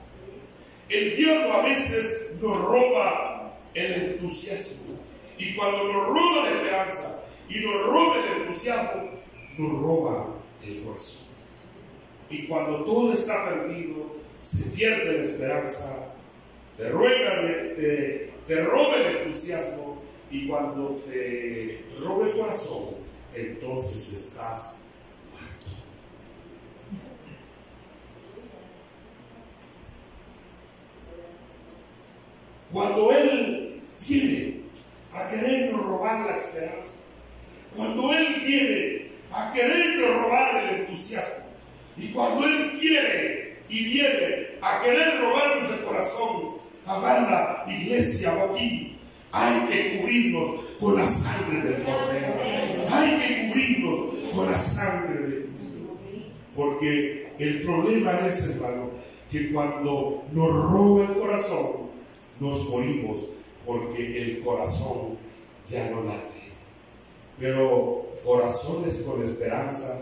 El 0.88 1.16
diablo 1.16 1.54
a 1.54 1.62
veces 1.64 2.34
nos 2.40 2.58
roba 2.58 3.58
el 3.74 3.94
entusiasmo. 3.94 5.00
Y 5.38 5.56
cuando 5.56 5.84
nos 5.86 6.08
roba 6.08 6.44
la 6.44 6.52
esperanza 6.52 7.24
y 7.50 7.60
nos 7.60 7.86
roba 7.88 8.16
el 8.18 8.42
entusiasmo, 8.42 9.10
nos 9.58 9.82
roba 9.82 10.28
el 10.64 10.84
corazón. 10.84 11.26
Y 12.30 12.48
cuando 12.48 12.84
todo 12.84 13.14
está 13.14 13.50
perdido, 13.50 14.16
se 14.46 14.70
pierde 14.70 15.18
la 15.18 15.24
esperanza, 15.24 16.08
te 16.78 16.90
ruega, 16.90 17.42
te, 17.76 18.32
te 18.48 18.64
roba 18.64 18.96
el 18.98 19.18
entusiasmo 19.18 20.04
y 20.30 20.48
cuando 20.48 21.02
te 21.08 21.84
roba 22.00 22.28
el 22.28 22.34
corazón, 22.34 22.90
entonces 23.34 24.14
estás 24.14 24.82
muerto. 25.32 25.66
Cuando 32.72 33.12
Él 33.14 33.82
viene 34.08 34.62
a 35.12 35.30
querernos 35.30 35.86
robar 35.86 36.28
la 36.28 36.38
esperanza, 36.38 37.00
cuando 37.76 38.14
Él 38.14 38.42
viene 38.46 39.08
a 39.32 39.52
querernos 39.52 40.24
robar 40.24 40.64
el 40.64 40.82
entusiasmo, 40.82 41.46
y 41.98 42.10
cuando 42.10 42.46
Él 42.46 42.78
quiere 42.80 43.46
y 43.70 43.86
viene 43.86 44.48
a 44.62 44.82
querer 44.84 45.20
robarnos 45.20 45.72
el 45.72 45.86
corazón, 45.86 46.56
amada 46.86 47.66
iglesia 47.68 48.34
o 48.34 48.54
aquí, 48.54 48.98
hay 49.32 49.60
que 49.68 49.98
cubrirnos 49.98 50.65
con 50.80 50.96
la 50.96 51.08
sangre 51.08 51.62
del 51.62 51.84
Cordero. 51.84 52.34
Hay 52.90 53.18
que 53.20 53.48
cubrirnos 53.48 54.00
con 54.34 54.52
la 54.52 54.58
sangre 54.58 55.22
de 55.22 55.36
Cristo. 55.42 55.98
Porque 56.56 57.32
el 57.40 57.62
problema 57.64 58.12
es, 58.28 58.50
hermano, 58.50 58.90
que 59.32 59.52
cuando 59.52 60.24
nos 60.32 60.72
roba 60.72 61.06
el 61.06 61.20
corazón, 61.20 61.86
nos 62.40 62.70
morimos 62.70 63.30
porque 63.66 64.22
el 64.22 64.44
corazón 64.44 65.18
ya 65.70 65.90
no 65.90 66.04
late. 66.04 66.52
Pero 67.40 68.06
corazones 68.24 69.02
con 69.02 69.22
esperanza 69.24 70.02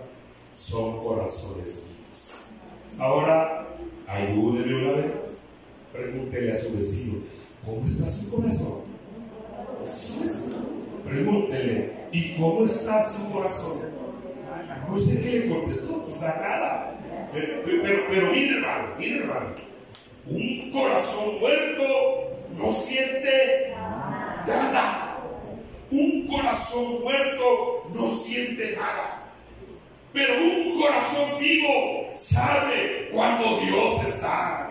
son 0.56 1.04
corazones 1.04 1.84
vivos. 1.86 2.52
Ahora, 3.00 3.68
ayúdeme 4.08 4.76
una 4.76 4.92
vez. 5.02 5.40
Pregúntele 5.92 6.52
a 6.52 6.56
su 6.56 6.76
vecino, 6.76 7.20
¿cómo 7.64 7.86
está 7.86 8.10
su 8.10 8.32
corazón? 8.32 8.93
Pregúntele, 11.06 11.92
¿y 12.12 12.36
cómo 12.36 12.66
está 12.66 13.04
su 13.04 13.32
corazón? 13.32 13.82
No 14.90 14.98
sé 14.98 15.22
qué 15.22 15.30
le 15.32 15.50
contestó, 15.50 16.06
quizá 16.06 16.40
nada. 16.40 16.96
Pero, 17.34 17.64
pero, 17.66 18.04
pero 18.10 18.32
mire, 18.32 18.58
hermano, 18.58 18.88
mire, 18.98 19.18
hermano. 19.20 19.48
Un 20.28 20.72
corazón 20.72 21.40
muerto 21.40 21.84
no 22.58 22.72
siente 22.72 23.74
nada. 24.48 25.18
Un 25.92 26.28
corazón 26.28 27.02
muerto 27.02 27.90
no 27.94 28.08
siente 28.08 28.76
nada. 28.76 29.24
Pero 30.14 30.34
un 30.36 30.80
corazón 30.80 31.40
vivo 31.40 32.12
sabe 32.14 33.10
cuando 33.12 33.60
Dios 33.60 34.08
está. 34.08 34.70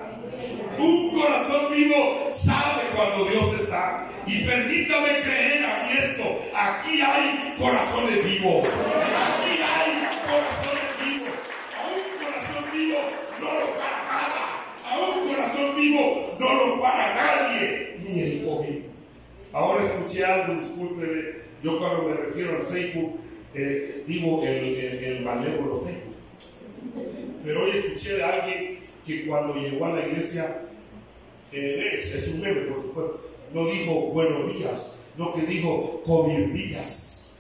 Un 0.79 1.11
corazón 1.11 1.73
vivo 1.73 2.31
sabe 2.33 2.83
cuando 2.95 3.25
Dios 3.27 3.61
está. 3.61 4.09
Y 4.33 4.45
permítame 4.47 5.21
creer 5.21 5.63
a 5.63 5.93
esto. 5.93 6.41
Aquí 6.55 7.03
hay 7.03 7.55
corazones 7.59 8.25
vivos. 8.25 8.67
Aquí 8.67 9.61
hay 9.61 10.09
corazones 10.25 10.89
vivos. 11.05 11.35
A 11.77 11.83
un 11.93 12.25
corazón 12.25 12.65
vivo 12.73 12.99
no 13.41 13.61
lo 13.61 13.67
para 13.77 13.99
nada. 14.09 14.43
A 14.89 14.99
un 15.01 15.29
corazón 15.29 15.77
vivo 15.77 16.37
no 16.41 16.55
lo 16.55 16.81
para 16.81 17.15
nadie. 17.15 17.97
Ni 18.09 18.21
el 18.23 18.43
COVID. 18.43 18.79
Ahora 19.53 19.85
escuché 19.85 20.25
algo, 20.25 20.55
discúlpeme. 20.55 21.43
Yo 21.63 21.79
cuando 21.79 22.09
me 22.09 22.15
refiero 22.15 22.57
al 22.57 22.63
Facebook, 22.63 23.21
eh, 23.55 24.03
digo 24.07 24.43
el, 24.45 24.65
el, 24.77 25.05
el 25.05 25.21
malévolo 25.21 25.83
Facebook. 25.83 26.17
Pero 27.45 27.65
hoy 27.65 27.71
escuché 27.75 28.17
de 28.17 28.25
alguien 28.25 28.79
que 29.07 29.27
cuando 29.27 29.57
llegó 29.57 29.85
a 29.85 29.93
la 29.93 30.07
iglesia, 30.07 30.63
eh, 31.53 31.91
es 31.93 32.33
un 32.35 32.41
meme, 32.41 32.63
por 32.63 32.81
supuesto, 32.81 33.32
no 33.53 33.67
dijo 33.67 33.93
buenos 34.13 34.53
días, 34.53 34.95
no 35.17 35.33
que 35.33 35.43
dijo 35.43 36.03
comer 36.05 36.53
días. 36.53 37.37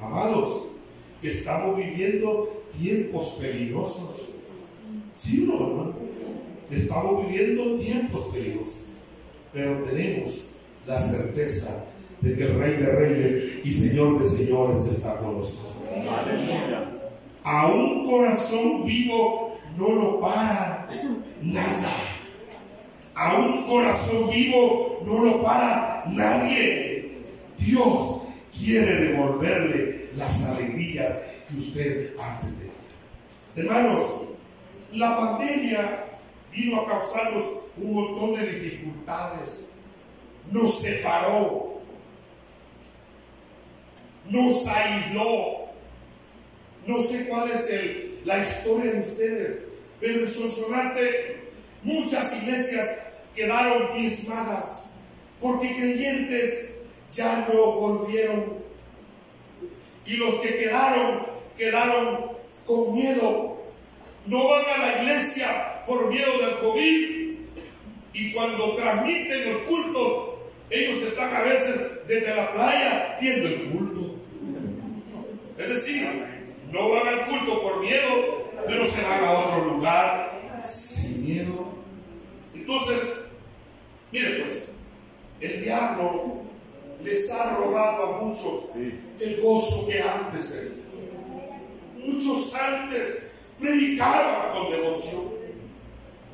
Amados, 0.00 0.68
estamos 1.22 1.76
viviendo 1.76 2.64
tiempos 2.78 3.38
peligrosos. 3.40 4.28
¿Sí 5.16 5.42
o 5.42 5.46
no, 5.46 5.66
hermano? 5.66 5.94
Estamos 6.70 7.26
viviendo 7.26 7.80
tiempos 7.80 8.22
peligrosos, 8.32 8.98
pero 9.52 9.84
tenemos 9.84 10.50
la 10.86 11.00
certeza 11.00 11.86
de 12.20 12.34
que 12.34 12.42
el 12.42 12.58
Rey 12.58 12.76
de 12.76 12.86
Reyes 12.86 13.64
y 13.64 13.72
Señor 13.72 14.18
de 14.18 14.28
Señores 14.28 14.86
está 14.86 15.16
con 15.18 15.38
nosotros. 15.38 15.72
A 17.44 17.66
un 17.66 18.10
corazón 18.10 18.84
vivo 18.84 19.43
no 19.76 19.88
lo 19.90 20.20
para 20.20 20.88
nada. 21.42 21.92
A 23.14 23.34
un 23.36 23.64
corazón 23.66 24.30
vivo 24.30 25.02
no 25.04 25.24
lo 25.24 25.42
para 25.42 26.04
nadie. 26.06 27.18
Dios 27.58 28.24
quiere 28.56 28.94
devolverle 28.94 30.10
las 30.16 30.44
alegrías 30.46 31.12
que 31.48 31.56
usted 31.56 32.16
antes 32.18 32.50
tenía. 32.56 32.72
Hermanos, 33.56 34.02
la 34.92 35.16
pandemia 35.16 36.04
vino 36.52 36.80
a 36.80 36.86
causarnos 36.86 37.44
un 37.76 37.92
montón 37.92 38.34
de 38.34 38.46
dificultades. 38.46 39.70
Nos 40.50 40.80
separó. 40.80 41.80
Nos 44.28 44.66
aisló. 44.66 45.64
No 46.86 47.00
sé 47.00 47.28
cuál 47.28 47.50
es 47.50 47.70
la 48.24 48.38
historia 48.38 48.92
de 48.92 49.00
ustedes, 49.00 49.58
pero 50.00 50.20
en 50.20 50.28
Sonsonate 50.28 51.44
muchas 51.82 52.42
iglesias 52.42 52.88
quedaron 53.34 53.98
diezmadas 53.98 54.84
porque 55.40 55.74
creyentes 55.74 56.74
ya 57.10 57.46
no 57.52 57.72
volvieron. 57.72 58.64
Y 60.06 60.16
los 60.16 60.34
que 60.36 60.56
quedaron, 60.56 61.26
quedaron 61.56 62.32
con 62.66 62.94
miedo. 62.94 63.62
No 64.26 64.48
van 64.48 64.64
a 64.64 64.78
la 64.78 65.02
iglesia 65.02 65.84
por 65.86 66.10
miedo 66.10 66.38
del 66.38 66.58
COVID. 66.60 67.34
Y 68.14 68.32
cuando 68.32 68.74
transmiten 68.74 69.52
los 69.52 69.58
cultos, 69.62 70.30
ellos 70.70 71.02
están 71.02 71.34
a 71.34 71.42
veces 71.42 71.74
desde 72.06 72.34
la 72.34 72.52
playa 72.52 73.18
viendo 73.20 73.48
el 73.48 73.62
culto. 73.70 74.14
Es 75.58 75.68
decir, 75.68 76.08
no 76.70 76.90
van 76.90 77.06
al 77.06 77.26
culto 77.26 77.62
miedo, 77.84 78.50
pero 78.66 78.86
se 78.86 79.02
van 79.02 79.24
a 79.24 79.32
otro 79.32 79.64
lugar 79.64 80.40
sin 80.64 81.24
miedo. 81.24 81.74
Entonces, 82.54 83.00
mire 84.10 84.44
pues, 84.44 84.72
el 85.40 85.62
diablo 85.62 86.42
les 87.02 87.30
ha 87.30 87.56
robado 87.56 88.06
a 88.06 88.20
muchos 88.22 88.70
el 89.20 89.40
gozo 89.42 89.86
que 89.86 90.00
antes 90.00 90.50
tenían. 90.50 90.84
Muchos 92.04 92.54
antes 92.54 93.18
predicaban 93.58 94.52
con 94.52 94.70
devoción. 94.70 95.34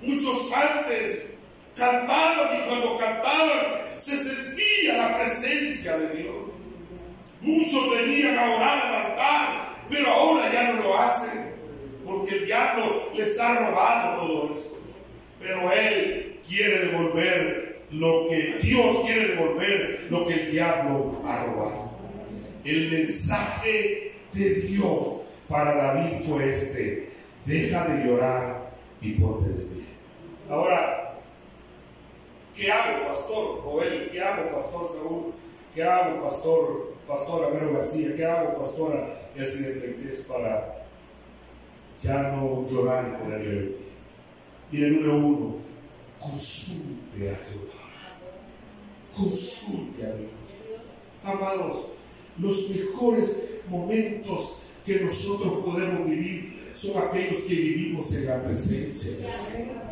Muchos 0.03 0.53
antes 0.53 1.35
cantaban 1.77 2.61
y 2.61 2.69
cuando 2.69 2.99
cantaban 2.99 3.81
se 3.97 4.17
sentía 4.17 4.97
la 4.97 5.19
presencia 5.19 5.97
de 5.97 6.23
Dios. 6.23 6.37
Muchos 7.41 7.91
venían 7.91 8.39
a 8.39 8.57
orar 8.57 8.87
al 8.87 8.95
altar, 8.95 9.70
pero 9.91 10.09
ahora 10.09 10.53
ya 10.53 10.73
no 10.73 10.83
lo 10.83 10.99
hacen 10.99 11.51
porque 12.07 12.37
el 12.37 12.47
diablo 12.47 13.11
les 13.15 13.39
ha 13.39 13.55
robado 13.55 14.27
todo 14.27 14.53
esto. 14.55 14.79
Pero 15.41 15.73
Él 15.73 16.39
quiere 16.47 16.87
devolver 16.87 17.83
lo 17.91 18.29
que 18.29 18.59
Dios 18.63 19.05
quiere 19.05 19.29
devolver, 19.35 20.07
lo 20.11 20.27
que 20.27 20.35
el 20.35 20.53
diablo 20.53 21.23
ha 21.27 21.45
robado. 21.45 21.91
El 22.65 22.91
mensaje 22.91 24.13
de 24.33 24.55
Dios 24.55 25.23
para 25.49 25.75
David 25.75 26.23
fue 26.23 26.51
este, 26.51 27.09
deja 27.45 27.85
de 27.85 28.05
llorar 28.05 28.71
y 29.01 29.13
ponte 29.13 29.49
de 29.49 29.65
pie. 29.65 29.85
Ahora, 30.49 31.15
¿qué 32.55 32.71
hago, 32.71 33.09
pastor 33.09 33.61
Joel? 33.63 34.11
¿Qué 34.13 34.21
hago, 34.21 34.63
pastor 34.63 34.89
Saúl? 34.89 35.35
¿Qué 35.75 35.83
hago, 35.83 36.23
pastor, 36.23 36.95
pastor 37.09 37.47
Amero 37.47 37.73
García? 37.73 38.15
¿Qué 38.17 38.25
hago, 38.25 38.59
pastora 38.59 39.20
es 39.37 40.25
para 40.29 40.81
ya 42.01 42.33
no 42.33 42.67
llorar 42.69 43.09
y 43.09 43.23
ponerle 43.23 43.51
de 43.51 43.67
pie? 43.67 43.77
Mire, 44.73 44.91
número 44.91 45.17
uno, 45.17 45.57
consulte 46.19 47.31
a 47.31 47.35
Jehová. 47.35 47.91
Consulte 49.17 50.05
a 50.05 50.15
Dios. 50.15 50.31
Amados, 51.23 51.93
los 52.39 52.71
mejores 52.71 53.51
momentos 53.69 54.63
que 54.85 55.01
nosotros 55.01 55.65
podemos 55.65 56.09
vivir 56.09 56.61
son 56.73 57.03
aquellos 57.03 57.41
que 57.41 57.55
vivimos 57.55 58.13
en 58.15 58.27
la 58.27 58.43
presencia 58.43 59.13
del 59.13 59.37
Señor. 59.37 59.91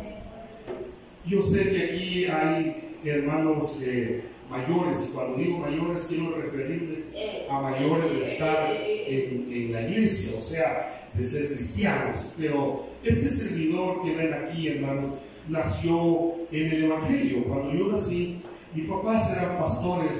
Yo 1.25 1.41
sé 1.41 1.69
que 1.69 1.83
aquí 1.83 2.25
hay 2.25 2.95
hermanos 3.03 3.79
eh, 3.83 4.23
mayores, 4.49 5.09
y 5.09 5.13
cuando 5.13 5.37
digo 5.37 5.59
mayores 5.59 6.05
quiero 6.09 6.35
referirme 6.41 7.03
a 7.49 7.61
mayores 7.61 8.11
de 8.11 8.23
estar 8.23 8.73
en, 9.09 9.71
la 9.71 9.81
iglesia, 9.81 10.37
o 10.37 10.41
sea, 10.41 11.09
de 11.13 11.23
ser 11.23 11.53
cristianos. 11.53 12.33
Pero 12.37 12.85
este 13.03 13.27
servidor 13.27 14.03
que 14.03 14.15
ven 14.15 14.33
aquí, 14.33 14.67
hermanos, 14.67 15.05
nació 15.47 16.35
en 16.51 16.71
el 16.71 16.83
Evangelio. 16.85 17.43
Cuando 17.45 17.73
yo 17.73 17.91
nací, 17.91 18.37
mis 18.73 18.87
papás 18.87 19.35
eran 19.35 19.57
pastores 19.57 20.11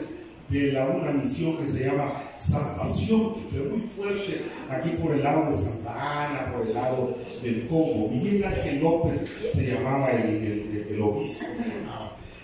de 0.49 0.71
la, 0.71 0.87
una 0.87 1.11
misión 1.11 1.57
que 1.57 1.67
se 1.67 1.85
llama 1.85 2.23
Salvación, 2.37 3.35
que 3.35 3.57
fue 3.57 3.69
muy 3.69 3.81
fuerte 3.81 4.41
aquí 4.69 4.89
por 5.01 5.13
el 5.13 5.23
lado 5.23 5.51
de 5.51 5.57
Santa 5.57 6.25
Ana, 6.25 6.51
por 6.51 6.65
el 6.65 6.73
lado 6.73 7.15
del 7.43 7.67
Congo. 7.67 8.09
Miguel 8.09 8.43
Ángel 8.43 8.79
López 8.79 9.31
se 9.47 9.67
llamaba 9.67 10.11
el, 10.11 10.87
el, 10.89 11.01
obispo. 11.01 11.45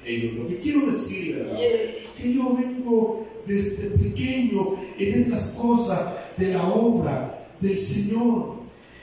Lo 0.05 0.47
que 0.47 0.57
quiero 0.57 0.85
decir, 0.85 1.49
es 1.59 2.09
que 2.09 2.33
yo 2.33 2.55
vengo 2.55 3.25
desde 3.47 3.89
pequeño 3.89 4.75
en 4.99 5.23
estas 5.23 5.49
cosas 5.59 5.99
de 6.37 6.53
la 6.53 6.63
obra 6.63 7.47
del 7.59 7.77
Señor. 7.77 8.55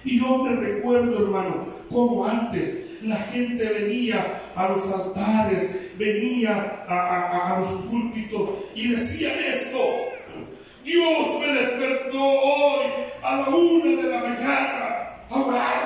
Y 0.05 0.21
yo 0.21 0.39
me 0.39 0.57
recuerdo, 0.57 1.25
hermano, 1.25 1.67
como 1.91 2.27
antes 2.27 2.83
la 3.03 3.17
gente 3.17 3.65
venía 3.65 4.43
a 4.55 4.69
los 4.69 4.91
altares, 4.93 5.97
venía 5.99 6.85
a, 6.89 7.59
los 7.61 7.83
púlpitos 7.83 8.49
y 8.75 8.89
decían 8.89 9.39
esto. 9.39 9.79
Dios 10.85 11.41
me 11.41 11.47
despertó 11.47 12.23
hoy 12.23 12.87
a 13.23 13.37
la 13.37 13.49
una 13.49 14.03
de 14.03 14.09
la 14.09 14.21
mañana 14.21 15.17
a 15.31 15.41
orar. 15.41 15.83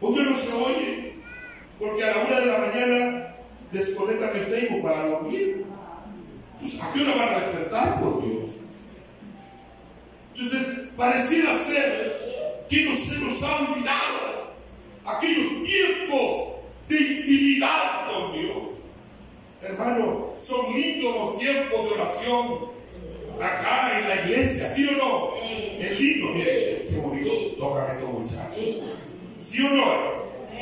¿Por 0.00 0.16
no 0.16 0.34
se 0.34 0.52
oye? 0.52 1.12
Porque 1.78 2.04
a 2.04 2.16
la 2.16 2.24
una 2.24 2.40
de 2.40 2.46
la 2.46 2.58
mañana 2.58 3.34
desconectan 3.70 4.30
el 4.36 4.44
Facebook 4.44 4.82
para 4.82 5.06
dormir. 5.06 5.64
Pues, 6.60 6.82
¿A 6.82 6.92
qué 6.92 7.02
hora 7.02 7.14
van 7.16 7.28
a 7.28 7.40
despertar, 7.40 8.00
por 8.00 8.24
Dios? 8.24 8.50
Entonces, 10.38 10.88
pareciera 10.96 11.52
ser 11.52 12.64
que 12.68 12.84
no 12.84 12.94
se 12.94 13.18
nos 13.18 13.42
ha 13.42 13.56
olvidado 13.56 14.54
aquellos 15.04 15.64
tiempos 15.64 16.52
de 16.86 16.96
intimidad 16.96 18.06
con 18.06 18.32
Dios. 18.32 18.68
Hermano, 19.60 20.34
son 20.38 20.72
lindos 20.74 21.16
los 21.16 21.38
tiempos 21.38 21.84
de 21.84 21.90
oración 21.90 22.70
acá 23.40 23.98
en 23.98 24.08
la 24.08 24.14
iglesia, 24.26 24.72
¿sí 24.72 24.86
o 24.86 24.92
no? 24.92 25.34
Es 25.42 25.98
lindo, 25.98 26.28
mire, 26.28 26.86
qué 26.88 27.00
bonito 27.02 27.32
tocan 27.58 27.96
estos 27.96 28.12
muchachos. 28.12 28.76
¿Sí 29.44 29.62
o 29.62 29.70
no? 29.70 30.18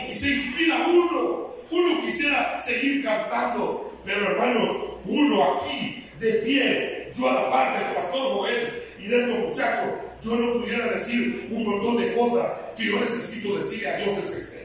Y 0.08 0.14
se 0.14 0.28
inspira 0.28 0.86
uno, 0.88 1.50
uno 1.70 2.00
quisiera 2.02 2.58
seguir 2.62 3.04
cantando, 3.04 3.92
pero 4.02 4.30
hermanos, 4.30 4.70
uno 5.04 5.44
aquí, 5.44 6.04
de 6.18 6.32
pie, 6.32 7.10
yo 7.12 7.28
a 7.28 7.34
la 7.34 7.50
parte 7.50 7.84
del 7.84 7.94
pastor 7.94 8.32
Joel 8.32 8.85
y 8.98 9.08
de 9.08 9.20
estos 9.20 9.38
muchachos, 9.38 9.90
yo 10.22 10.36
no 10.36 10.52
pudiera 10.54 10.92
decir 10.92 11.48
un 11.50 11.64
montón 11.64 11.96
de 11.96 12.14
cosas 12.14 12.46
que 12.76 12.86
yo 12.86 13.00
necesito 13.00 13.56
decirle 13.56 13.88
a 13.88 13.96
Dios 13.98 14.16
del 14.16 14.26
secreto. 14.26 14.56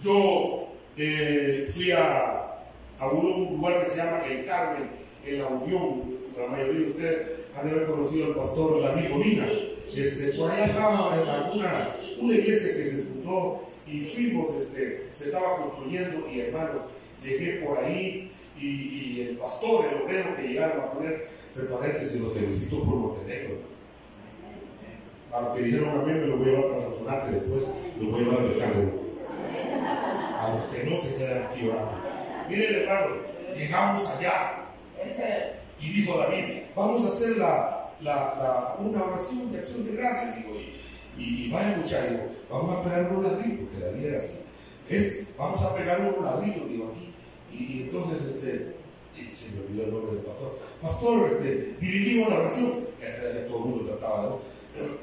Yo 0.00 0.68
eh, 0.96 1.68
fui 1.70 1.92
a, 1.92 2.46
un 3.12 3.56
lugar 3.56 3.84
que 3.84 3.90
se 3.90 3.96
llama 3.96 4.22
El 4.28 4.46
Carmen, 4.46 4.88
en 5.26 5.38
la 5.38 5.48
Unión. 5.48 6.02
La 6.36 6.46
mayoría 6.46 6.80
de 6.80 6.90
ustedes 6.90 7.26
han 7.56 7.86
conocido 7.86 8.26
al 8.26 8.34
pastor 8.34 8.80
David 8.80 9.10
Molina. 9.10 9.46
Este, 9.94 10.32
por 10.38 10.50
allá 10.50 10.66
estaba 10.66 11.52
una, 11.52 11.96
una 12.20 12.34
iglesia 12.34 12.76
que 12.76 12.84
se 12.84 13.02
fundó 13.02 13.68
y 13.86 14.00
fuimos, 14.02 14.54
este, 14.56 15.08
se 15.12 15.24
estaba 15.26 15.62
construyendo 15.62 16.28
y 16.32 16.40
hermanos, 16.40 16.82
llegué 17.22 17.54
por 17.64 17.78
ahí 17.78 18.30
y, 18.60 19.26
el 19.28 19.36
pastor, 19.36 19.86
el 19.86 20.02
obrero 20.02 20.36
que 20.36 20.42
llegaron 20.42 20.80
a 20.80 20.92
poner, 20.92 21.28
entre 21.54 22.06
se 22.06 22.18
los 22.20 22.32
felicitó 22.32 22.82
por 22.84 22.94
Montenegro. 22.94 23.56
A 25.32 25.40
lo 25.42 25.54
que 25.54 25.62
dijeron 25.62 26.00
a 26.00 26.02
mí 26.02 26.12
me 26.12 26.26
lo 26.26 26.36
voy 26.38 26.48
a 26.48 26.52
llevar 26.52 26.70
para 26.70 26.82
Sonsonate 26.82 27.32
después, 27.32 27.68
lo 28.00 28.10
voy 28.10 28.20
a 28.20 28.24
llevar 28.24 28.40
al 28.40 28.58
cargo 28.58 29.00
a 30.40 30.54
los 30.54 30.64
que 30.66 30.84
no 30.84 30.98
se 30.98 31.16
quedan 31.16 31.44
aquí 31.44 31.68
orando. 31.68 31.92
Miren, 32.48 32.74
hermano, 32.74 33.16
llegamos 33.54 34.08
allá 34.08 34.64
y 35.80 35.92
dijo 35.92 36.18
David, 36.18 36.62
vamos 36.74 37.04
a 37.04 37.08
hacer 37.08 37.36
la, 37.36 37.90
la, 38.00 38.76
una 38.78 39.04
oración 39.04 39.52
de 39.52 39.58
acción 39.58 39.84
de 39.84 39.96
gracias. 39.96 40.36
Digo, 40.36 40.56
y, 41.18 41.50
vaya 41.50 41.76
muchachos, 41.76 42.20
vamos 42.50 42.78
a 42.78 42.82
pegar 42.82 43.12
una 43.12 43.38
aquí, 43.38 43.50
porque 43.50 43.84
David 43.84 44.04
era 44.06 44.18
así. 44.18 44.38
es, 44.88 45.28
vamos 45.36 45.62
a 45.62 45.74
pegar 45.74 46.00
un 46.00 46.24
ladrillo, 46.24 46.64
digo 46.66 46.90
aquí. 46.90 47.09
Y, 47.52 47.82
entonces, 47.82 48.22
este, 48.22 48.76
se 49.34 49.54
me 49.54 49.66
olvidó 49.66 49.84
el 49.84 49.92
nombre 49.92 50.16
del 50.16 50.24
pastor. 50.24 50.58
Pastor, 50.80 51.30
este, 51.32 51.76
dirigimos 51.80 52.30
la 52.30 52.40
oración. 52.40 52.86
todo 53.48 53.58
el 53.58 53.64
mundo 53.64 53.84
trataba, 53.84 54.22
¿no? 54.22 54.40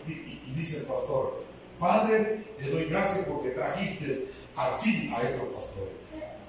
Y, 0.07 0.51
dice 0.55 0.77
el 0.77 0.83
pastor, 0.83 1.43
Padre, 1.79 2.43
te 2.57 2.69
doy 2.69 2.85
gracias 2.85 3.25
porque 3.27 3.49
trajiste 3.49 4.29
al 4.55 4.79
fin 4.79 5.13
a 5.13 5.21
estos 5.21 5.47
pastores. 5.49 5.93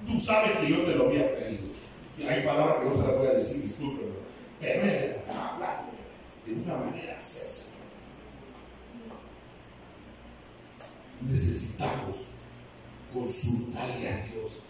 Tú 0.07 0.19
sabes 0.19 0.57
que 0.57 0.69
yo 0.69 0.83
te 0.83 0.95
lo 0.95 1.07
había 1.07 1.35
pedido. 1.35 1.67
Y 2.17 2.23
hay 2.23 2.43
palabras 2.43 2.79
que 2.79 2.89
no 2.89 2.95
se 2.95 3.07
las 3.07 3.17
voy 3.17 3.27
a 3.27 3.33
decir, 3.33 3.61
discúlpenme. 3.61 4.19
Pero 4.59 4.83
es 4.83 5.15
hablar 5.35 5.85
de 6.45 6.53
una 6.53 6.77
manera 6.77 7.17
hacerse. 7.19 7.65
Necesitamos 11.21 12.25
consultarle 13.13 14.09
a 14.09 14.25
Dios 14.25 14.63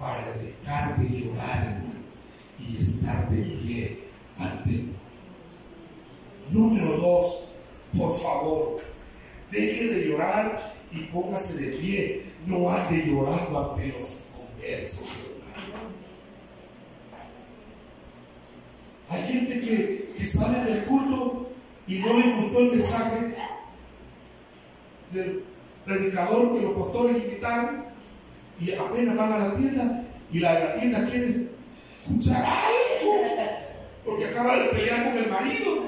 para 0.00 0.32
dejar 0.32 0.96
de 0.96 1.20
llorar 1.20 1.82
y 2.58 2.78
estar 2.78 3.28
de 3.28 3.42
pie 3.42 3.98
ante. 4.38 4.86
Número 6.50 6.96
dos, 6.96 7.52
por 7.96 8.18
favor, 8.18 8.80
deje 9.50 9.88
de 9.88 10.08
llorar 10.08 10.72
y 10.90 11.00
póngase 11.04 11.66
de 11.66 11.76
pie. 11.76 12.22
No 12.46 12.70
ande 12.70 13.04
llorando 13.06 13.72
ante 13.72 13.88
los 13.88 14.24
conversos. 14.34 15.06
Hay 19.10 19.22
gente 19.24 19.60
que, 19.60 20.14
que 20.16 20.24
sale 20.24 20.64
del 20.64 20.84
culto 20.84 21.50
y 21.86 21.98
no 21.98 22.18
le 22.18 22.34
gustó 22.36 22.60
el 22.60 22.72
mensaje 22.72 23.34
del 25.10 25.44
predicador 25.84 26.54
que 26.54 26.62
los 26.62 26.72
pastores 26.72 27.22
invitaron 27.22 27.89
y 28.60 28.72
apenas 28.72 29.16
van 29.16 29.32
a 29.32 29.38
la 29.38 29.54
tienda 29.54 30.04
y 30.32 30.38
la 30.38 30.54
de 30.54 30.60
la 30.60 30.74
tienda 30.74 31.10
quiere 31.10 31.28
escuchar 31.28 32.44
algo 32.44 32.90
porque 34.04 34.26
acaba 34.26 34.56
de 34.56 34.68
pelear 34.70 35.04
con 35.04 35.18
el 35.18 35.30
marido. 35.30 35.84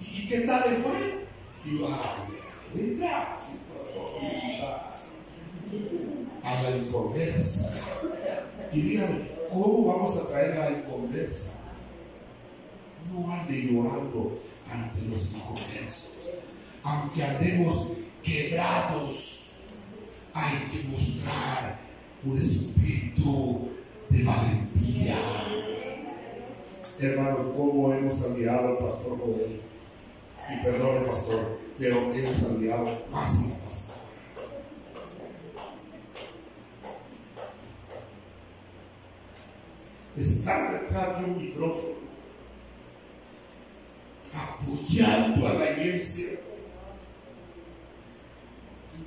¿Y, 0.00 0.28
qué 0.28 0.40
tal 0.40 0.70
le 0.70 0.76
fue? 0.76 1.26
Y 1.64 1.78
yo, 1.78 1.88
ay, 1.88 2.96
gracias, 2.98 3.58
a 6.42 6.62
la 6.62 6.76
inconversa. 6.76 7.72
Y 8.72 8.80
dígame, 8.80 9.28
¿cómo 9.50 9.84
vamos 9.84 10.16
a 10.16 10.26
traer 10.26 10.58
a 10.58 10.70
la 10.70 10.78
inconversa? 10.78 11.52
No 13.12 13.32
ande 13.32 13.62
llorando 13.62 14.40
ante 14.70 15.00
los 15.02 15.32
inconversos. 15.32 16.30
Aunque 16.82 17.22
andemos 17.22 17.92
quebrados, 18.26 19.52
hay 20.34 20.68
que 20.70 20.88
mostrar 20.88 21.78
un 22.24 22.36
espíritu 22.36 23.68
de 24.08 24.24
valentía. 24.24 25.16
Hermanos, 26.98 27.54
¿cómo 27.56 27.92
hemos 27.92 28.20
admirado 28.22 28.68
al 28.68 28.78
pastor 28.78 29.18
Joel? 29.18 29.60
Y 30.52 30.64
perdone, 30.64 31.06
pastor, 31.06 31.58
pero 31.78 32.12
hemos 32.12 32.42
admirado 32.42 33.06
más 33.12 33.44
al 33.44 33.58
pastor. 33.64 33.96
Estar 40.16 40.80
detrás 40.80 41.18
de 41.20 41.24
un 41.26 41.38
micrófono 41.38 42.06
apoyando 44.34 45.46
a 45.46 45.52
la 45.54 45.70
iglesia. 45.72 46.40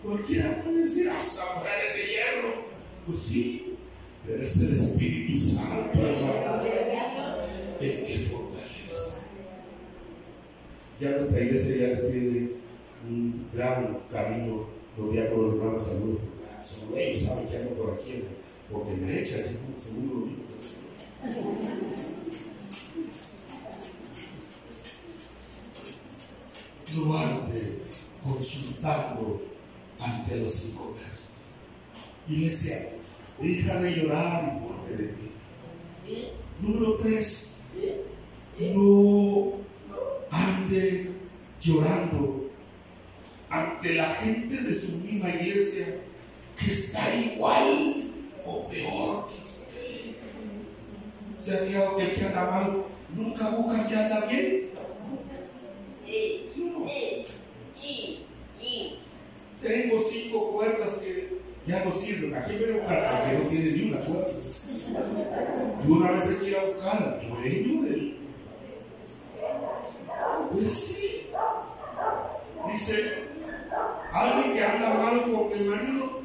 Cualquiera 0.04 0.64
puede 0.64 0.84
decir, 0.84 1.10
hasta 1.10 1.56
mujeres 1.56 1.96
de 1.96 2.08
hierro. 2.08 2.54
Pues 3.06 3.20
sí, 3.20 3.76
pero 4.26 4.44
es 4.44 4.58
el 4.58 4.74
Espíritu 4.74 5.38
Santo, 5.38 6.00
hermano, 6.00 6.64
el 7.80 8.02
que 8.02 8.20
fortalece. 8.20 9.20
Ya 11.00 11.12
nuestra 11.12 11.42
iglesia 11.42 11.94
ya 11.94 12.02
tiene 12.02 12.50
un 13.08 13.48
gran 13.54 14.00
cariño, 14.12 14.66
los 14.98 15.12
diáconos, 15.12 15.56
hermanos, 15.56 15.84
saludos. 15.84 16.20
Solo 16.64 16.98
ellos 16.98 17.22
saben 17.22 17.48
que 17.48 17.58
ando 17.58 17.72
por 17.72 17.94
aquí, 17.94 18.24
porque 18.72 18.92
me 18.92 19.22
echan, 19.22 19.44
seguro 19.78 20.20
lo 20.20 20.26
mismo. 20.26 20.50
lugar 26.96 27.48
de 27.52 27.80
consultarlo 28.24 29.49
ante 30.00 30.38
los 30.38 30.66
inconversos. 30.66 31.30
Iglesia, 32.28 32.90
déjame 33.40 33.92
llorar 33.92 34.56
y 34.56 34.68
ponte 34.68 35.04
de 35.04 35.10
pie. 35.10 36.32
Número 36.62 36.96
tres, 36.96 37.62
no 38.60 39.54
ande 40.32 41.12
llorando 41.60 42.50
ante 43.50 43.96
la 43.96 44.10
gente 44.16 44.62
de 44.62 44.76
su 44.76 44.98
misma 44.98 45.30
iglesia 45.30 45.98
que 46.58 46.66
está 46.66 47.16
igual 47.16 47.96
o 48.46 48.68
peor 48.68 49.28
que 49.28 49.44
usted. 49.44 50.16
¿Se 51.40 51.56
ha 51.56 51.66
fijado 51.66 51.96
que 51.96 52.04
el 52.04 52.12
que 52.12 52.26
anda 52.26 52.46
mal 52.46 52.84
nunca 53.16 53.50
busca 53.50 53.88
que 53.88 53.96
anda 53.96 54.26
bien? 54.28 54.70
Tengo 59.62 60.00
cinco 60.00 60.52
cuerdas 60.52 60.94
que 60.96 61.38
ya 61.68 61.84
no 61.84 61.92
sirven. 61.92 62.34
Aquí 62.34 62.56
voy 62.58 62.70
a 62.70 62.82
buscar 62.82 63.30
que 63.30 63.38
no 63.38 63.50
tiene 63.50 63.72
ni 63.72 63.92
una 63.92 64.02
cuerda. 64.02 64.32
Y 65.84 65.92
una 65.92 66.12
vez 66.12 66.28
hay 66.30 66.36
que 66.36 66.58
a 66.58 66.64
buscarla, 66.64 67.18
dueño 67.18 67.84
del. 67.84 68.18
Pues 70.52 70.74
sí. 70.74 71.30
Dice, 72.72 73.24
alguien 74.12 74.54
que 74.54 74.64
anda 74.64 74.94
mal 74.94 75.22
con 75.24 75.52
el 75.52 75.66
marido 75.66 76.22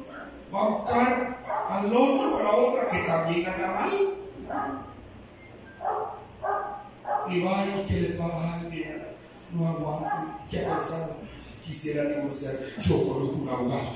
va 0.53 0.59
a 0.59 0.69
buscar 0.69 1.37
al 1.69 1.85
otro 1.87 2.35
o 2.35 2.37
a 2.37 2.43
la 2.43 2.55
otra 2.55 2.87
que 2.87 2.99
también 2.99 3.45
anda 3.45 3.67
mal. 3.67 4.13
Y 7.27 7.41
va 7.41 7.65
y 7.65 7.85
que 7.87 8.01
le 8.01 8.09
paga 8.09 8.35
a 8.35 8.59
alguien 8.59 9.03
no 9.51 9.67
aguanto. 9.67 10.39
¿Qué 10.49 10.65
ha 10.65 10.75
pensado? 10.75 11.24
Quisiera 11.65 12.03
divorciar. 12.05 12.59
Yo 12.79 13.07
conozco 13.07 13.37
un 13.41 13.49
abogado. 13.49 13.93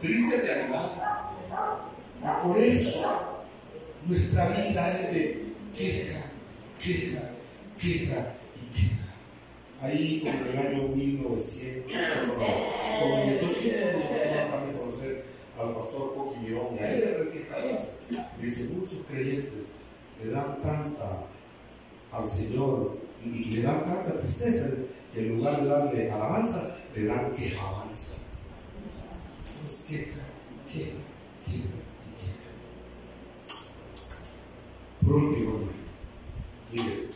Triste 0.00 0.36
realidad. 0.40 0.92
Por 2.42 2.58
eso 2.58 3.44
nuestra 4.06 4.48
vida 4.48 5.00
es 5.00 5.12
de 5.12 5.44
queja, 5.76 6.20
queja, 6.82 7.30
queja 7.76 8.34
y 8.56 8.74
queja. 8.74 9.06
Ahí 9.82 10.20
como 10.20 10.50
el 10.50 10.58
año 10.58 10.88
1900, 10.88 11.92
como 13.00 13.18
el 13.18 13.38
al 15.60 15.74
pastor 15.74 16.14
Coqui 16.14 16.38
Mirón 16.40 16.76
y 16.76 16.78
a 16.78 16.92
él 16.92 17.30
que 17.32 17.48
Dice, 18.40 18.70
muchos 18.74 18.97
creyentes 19.08 19.64
le 20.22 20.30
dan 20.30 20.60
tanta 20.60 21.26
al 22.12 22.28
Señor 22.28 22.98
y 23.24 23.44
le 23.44 23.62
dan 23.62 23.84
tanta 23.84 24.20
tristeza 24.20 24.70
que 25.12 25.20
en 25.20 25.36
lugar 25.36 25.62
de 25.62 25.68
darle 25.68 26.10
alabanza, 26.10 26.76
le 26.94 27.04
dan 27.04 27.32
quejabanza. 27.32 28.18
Entonces, 29.56 29.86
queja, 29.86 30.20
queja, 30.72 30.98
queja 31.44 31.56
y 31.56 32.20
queja. 32.20 32.48
Por 35.00 35.12
último, 35.14 35.60
mire, 36.72 37.08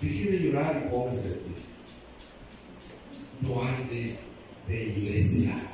deje 0.00 0.30
de 0.30 0.38
llorar 0.38 0.82
y 0.84 0.90
póngase 0.90 1.28
de 1.28 1.34
pie. 1.34 1.54
No 3.40 3.62
ande 3.62 4.18
de 4.68 4.84
iglesia 4.84 5.70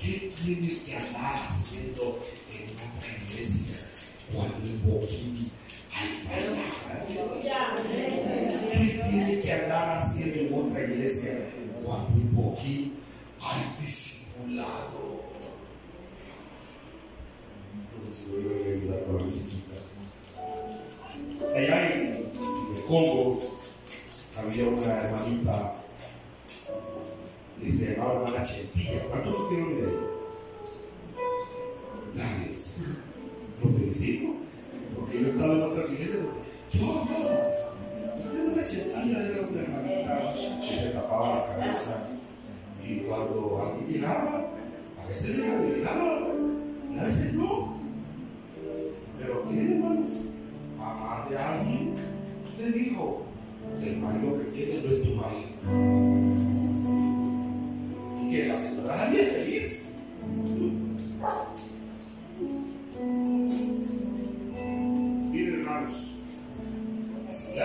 ¿Qué 0.00 0.32
que 0.90 0.96
andar 0.96 1.46
haciendo 1.48 2.18
en 2.50 2.70
otra 2.74 3.08
iglesia 3.28 3.78
cuando 4.34 4.66
en 4.66 5.50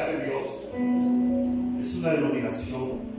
de 0.04 0.26
Dios 0.26 0.46
es 1.82 1.96
una 1.96 2.14
denominación 2.14 3.15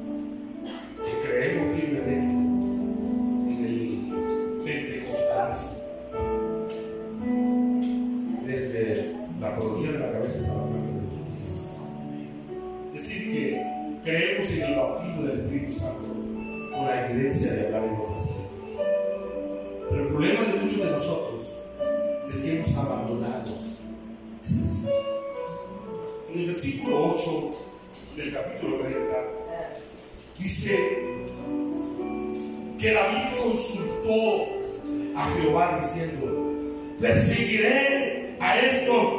perseguiré 37.00 38.36
a 38.40 38.58
estos, 38.58 39.15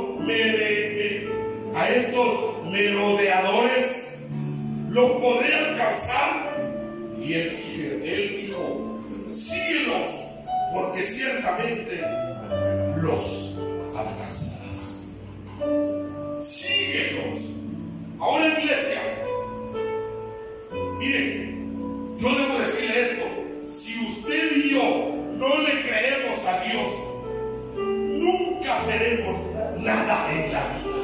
seremos 28.98 29.38
nada 29.84 30.32
en 30.34 30.52
la 30.54 30.60
vida. 30.60 30.98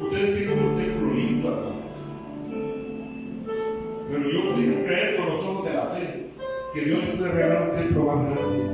Ustedes 0.00 0.36
tienen 0.38 0.58
un 0.64 0.76
templo 0.76 1.14
lindo, 1.14 1.48
hermano. 1.48 1.78
Pero 4.10 4.30
yo 4.30 4.52
pudiera 4.54 4.82
creer 4.86 5.16
con 5.16 5.26
los 5.28 5.40
ojos 5.44 5.68
de 5.68 5.74
la 5.74 5.86
fe 5.86 6.26
que 6.72 6.80
Dios 6.82 6.98
les 7.04 7.16
puede 7.16 7.32
regalar 7.32 7.70
un 7.70 7.76
templo 7.76 8.04
más 8.04 8.24
grande. 8.24 8.64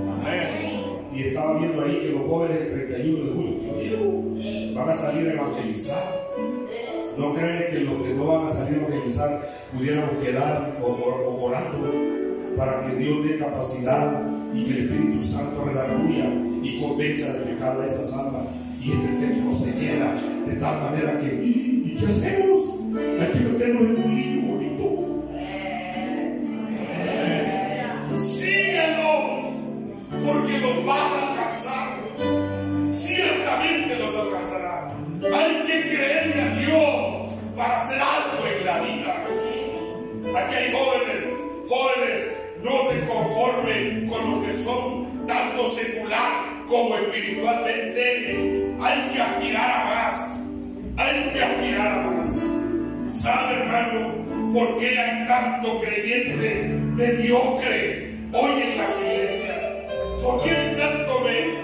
Y 1.14 1.20
estaba 1.23 1.59
viendo 1.59 1.83
ahí 1.83 2.01
que 2.01 2.09
los 2.11 2.27
jóvenes 2.27 2.59
del 2.61 2.87
31 2.88 3.25
de 3.25 3.33
julio 3.33 4.75
van 4.75 4.88
a 4.88 4.94
salir 4.94 5.29
a 5.29 5.33
evangelizar. 5.33 6.25
¿No 7.16 7.33
creen 7.33 7.64
que 7.70 7.81
los 7.81 8.03
que 8.03 8.14
no 8.14 8.27
van 8.27 8.47
a 8.47 8.51
salir 8.51 8.79
a 8.79 8.87
evangelizar 8.87 9.64
pudiéramos 9.73 10.11
quedar 10.23 10.77
o- 10.83 10.87
o- 10.87 11.29
o 11.29 11.44
orando 11.44 11.88
para 12.57 12.87
que 12.87 12.97
Dios 12.97 13.25
dé 13.25 13.38
capacidad 13.38 14.23
y 14.55 14.64
que 14.64 14.71
el 14.71 14.79
Espíritu 14.87 15.23
Santo 15.23 15.64
redarguya 15.64 16.31
y 16.62 16.81
convenza 16.81 17.33
de 17.33 17.40
pecado 17.40 17.83
a 17.83 17.87
esas 17.87 18.12
almas 18.12 18.45
y 18.83 18.93
este 18.93 19.09
templo 19.27 19.53
se 19.53 19.73
llena 19.73 20.14
de 20.47 20.53
tal 20.57 20.83
manera 20.83 21.19
que 21.19 21.27
¿y 21.43 21.97
qué 21.99 22.07
hacemos? 22.07 22.61
Hay 22.95 23.33
que 23.33 23.40
meternos 23.40 23.83
en 23.83 23.93
hermano, 53.55 54.53
por 54.53 54.79
qué 54.79 54.99
hay 54.99 55.27
tanto 55.27 55.81
creyente 55.81 56.69
mediocre 56.95 58.14
hoy 58.33 58.62
en 58.62 58.79
las 58.79 59.01
iglesias? 59.01 59.59
¿Por 60.23 60.43
qué 60.43 60.51
hay 60.51 60.77
tanto 60.77 61.12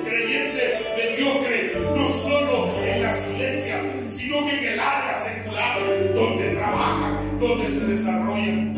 creyente 0.04 0.62
mediocre 0.96 1.72
no 1.96 2.08
solo 2.08 2.72
en 2.84 3.02
las 3.02 3.30
iglesias, 3.30 3.80
sino 4.08 4.46
que 4.46 4.58
en 4.58 4.64
el 4.74 4.80
área 4.80 5.24
secular 5.24 5.78
donde 6.14 6.54
trabajan, 6.54 7.38
donde 7.40 7.66
se 7.68 7.86
desarrollan? 7.86 8.74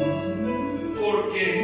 Porque 0.94 1.62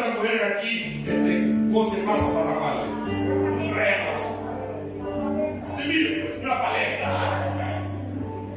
¿cuántas 0.00 0.18
mujeres 0.18 0.42
aquí 0.56 1.04
este, 1.06 1.50
para 2.34 2.60
pala? 2.60 2.84
Un 2.84 3.74
remo. 3.74 4.10
Y 5.78 5.88
mire 5.88 6.20
pues, 6.20 6.44
una 6.44 6.62
paleta. 6.62 7.46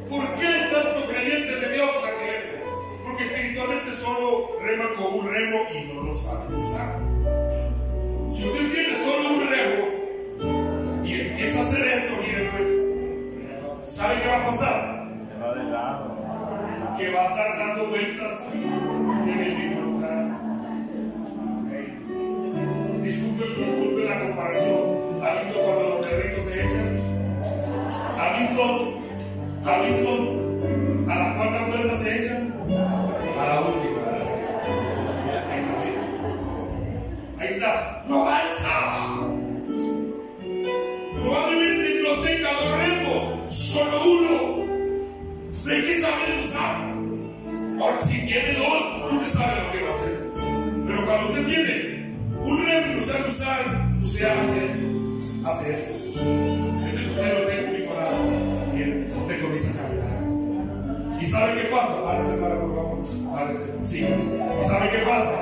¿Por 0.08 0.34
qué 0.36 0.46
tanto 0.72 1.08
creyente 1.08 1.56
mediocre 1.56 1.98
en 1.98 2.04
las 2.04 2.22
iglesias? 2.22 2.60
Porque 3.04 3.24
espiritualmente 3.24 3.92
solo 3.92 4.58
reman 4.62 4.94
con 4.96 5.14
un 5.20 5.32
remo 5.32 5.58
y 5.74 5.92
no 5.92 6.02
lo 6.02 6.14
saben 6.14 6.54
usar. 6.54 6.98
Si 8.30 8.48
usted 8.48 8.72
tiene 8.72 8.96
solo 9.04 9.34
un 9.34 9.48
remo 9.48 11.04
y 11.04 11.20
empieza 11.20 11.60
a 11.60 11.62
hacer 11.62 11.86
esto, 11.86 12.14
mire 12.22 12.50
pues, 12.50 13.92
¿sabe 13.92 14.20
qué 14.22 14.28
va 14.28 14.36
a 14.36 14.46
pasar? 14.50 15.08
Se 15.28 15.42
va 15.42 15.54
de 15.54 15.64
lado. 15.64 16.14
Que 16.96 17.10
va 17.10 17.22
a 17.22 17.28
estar 17.28 17.58
dando 17.58 17.88
vueltas 17.88 18.48
¿Ha 28.34 28.38
visto? 28.40 28.64
¿Ha 29.64 29.78
visto? 29.82 30.10
¿A 31.08 31.14
las 31.14 31.36
cuarta 31.36 31.66
puertas 31.66 32.00
se 32.00 32.18
echan? 32.18 32.52
A 33.38 33.46
la 33.46 33.60
última. 33.60 34.00
Ahí 35.52 35.60
está, 35.60 35.74
mira. 35.84 36.02
Ahí 37.38 37.48
está. 37.54 38.04
¡No 38.08 38.28
alza! 38.28 38.76
Probablemente 41.14 42.02
no 42.02 42.22
tenga 42.22 42.50
dos 42.54 42.70
remos, 42.76 43.54
solo 43.54 44.02
uno. 44.02 44.34
¿De 45.64 45.80
qué 45.82 46.00
saben 46.00 46.38
usar? 46.40 46.74
Ahora, 47.80 48.02
si 48.02 48.26
tiene 48.26 48.58
dos, 48.58 49.12
usted 49.12 49.38
sabe 49.38 49.62
lo 49.62 49.70
que 49.70 49.80
va 49.80 49.90
a 49.90 49.94
hacer. 49.94 50.14
Pero 50.88 51.06
cuando 51.06 51.30
usted 51.30 51.46
tiene 51.46 52.16
un 52.44 52.66
remo 52.66 52.86
y 52.92 52.94
no 52.96 53.00
sabe 53.00 53.28
usar, 53.28 53.60
usted 54.02 54.26
hace 54.26 54.63
Padre, 63.04 63.54
sí. 63.84 64.00
Sabe 64.62 64.90
qué 64.90 64.98
pasa? 65.04 65.32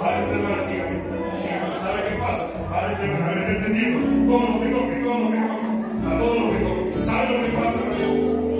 Padre, 0.00 0.22
hermano, 0.30 0.62
sígame. 0.62 1.02
Sígame. 1.36 1.76
¿Sabe 1.76 1.98
qué 2.08 2.14
pasa? 2.20 2.46
Padre, 2.70 2.94
hermano, 2.94 3.26
a 3.26 3.34
ver, 3.34 3.56
entendiendo. 3.56 3.98
Pues. 3.98 4.28
Todo 4.28 4.46
lo 4.48 4.60
que 4.60 4.68
toque, 4.68 4.94
todo 5.02 5.18
lo 5.18 5.30
que 5.30 5.38
toque. 5.38 5.68
A 6.06 6.18
todo 6.18 6.34
lo 6.34 6.50
que 6.52 6.58
toque. 6.58 7.02
¿Sabe 7.02 7.38
lo 7.38 7.44
que 7.44 7.52
pasa? 7.58 7.80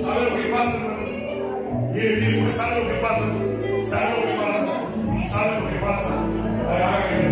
¿Sabe 0.05 0.31
lo 0.31 0.37
que 0.37 0.49
pasa? 0.51 0.79
Mire, 1.93 2.15
el 2.15 2.21
tiempo, 2.21 2.43
pues, 2.43 2.55
¿sabe 2.57 2.83
lo 2.83 2.89
que 2.89 2.99
pasa? 2.99 3.25
¿Sabe 3.85 4.11
lo 4.11 4.23
que 4.27 4.37
pasa? 4.43 4.67
¿Sabe 5.29 5.61
lo 5.61 5.69
que 5.69 5.79
pasa? 5.79 6.11
Haga 6.69 7.09
que 7.09 7.28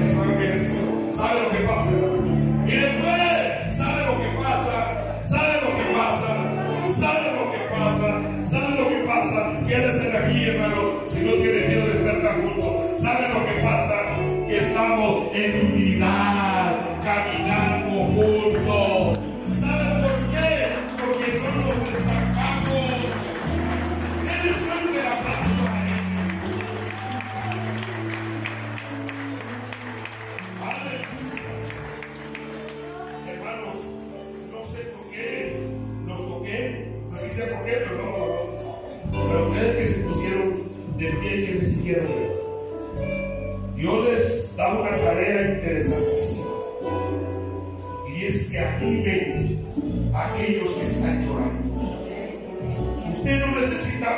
necesita 53.87 54.16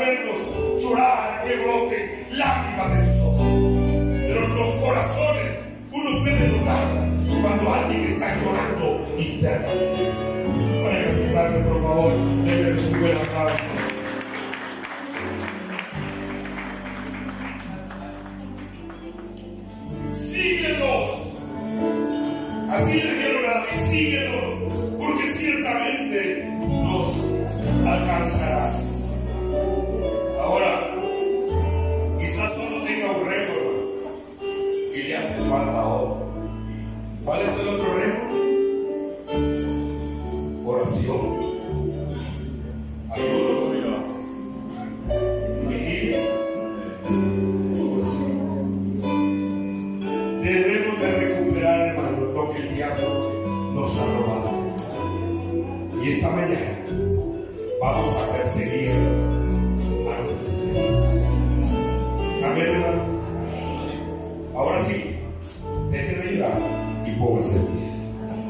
llorar, 0.78 1.44
que 1.44 1.56
broten 1.56 2.26
lágrimas 2.30 2.96
de 2.96 3.12
sus 3.12 3.17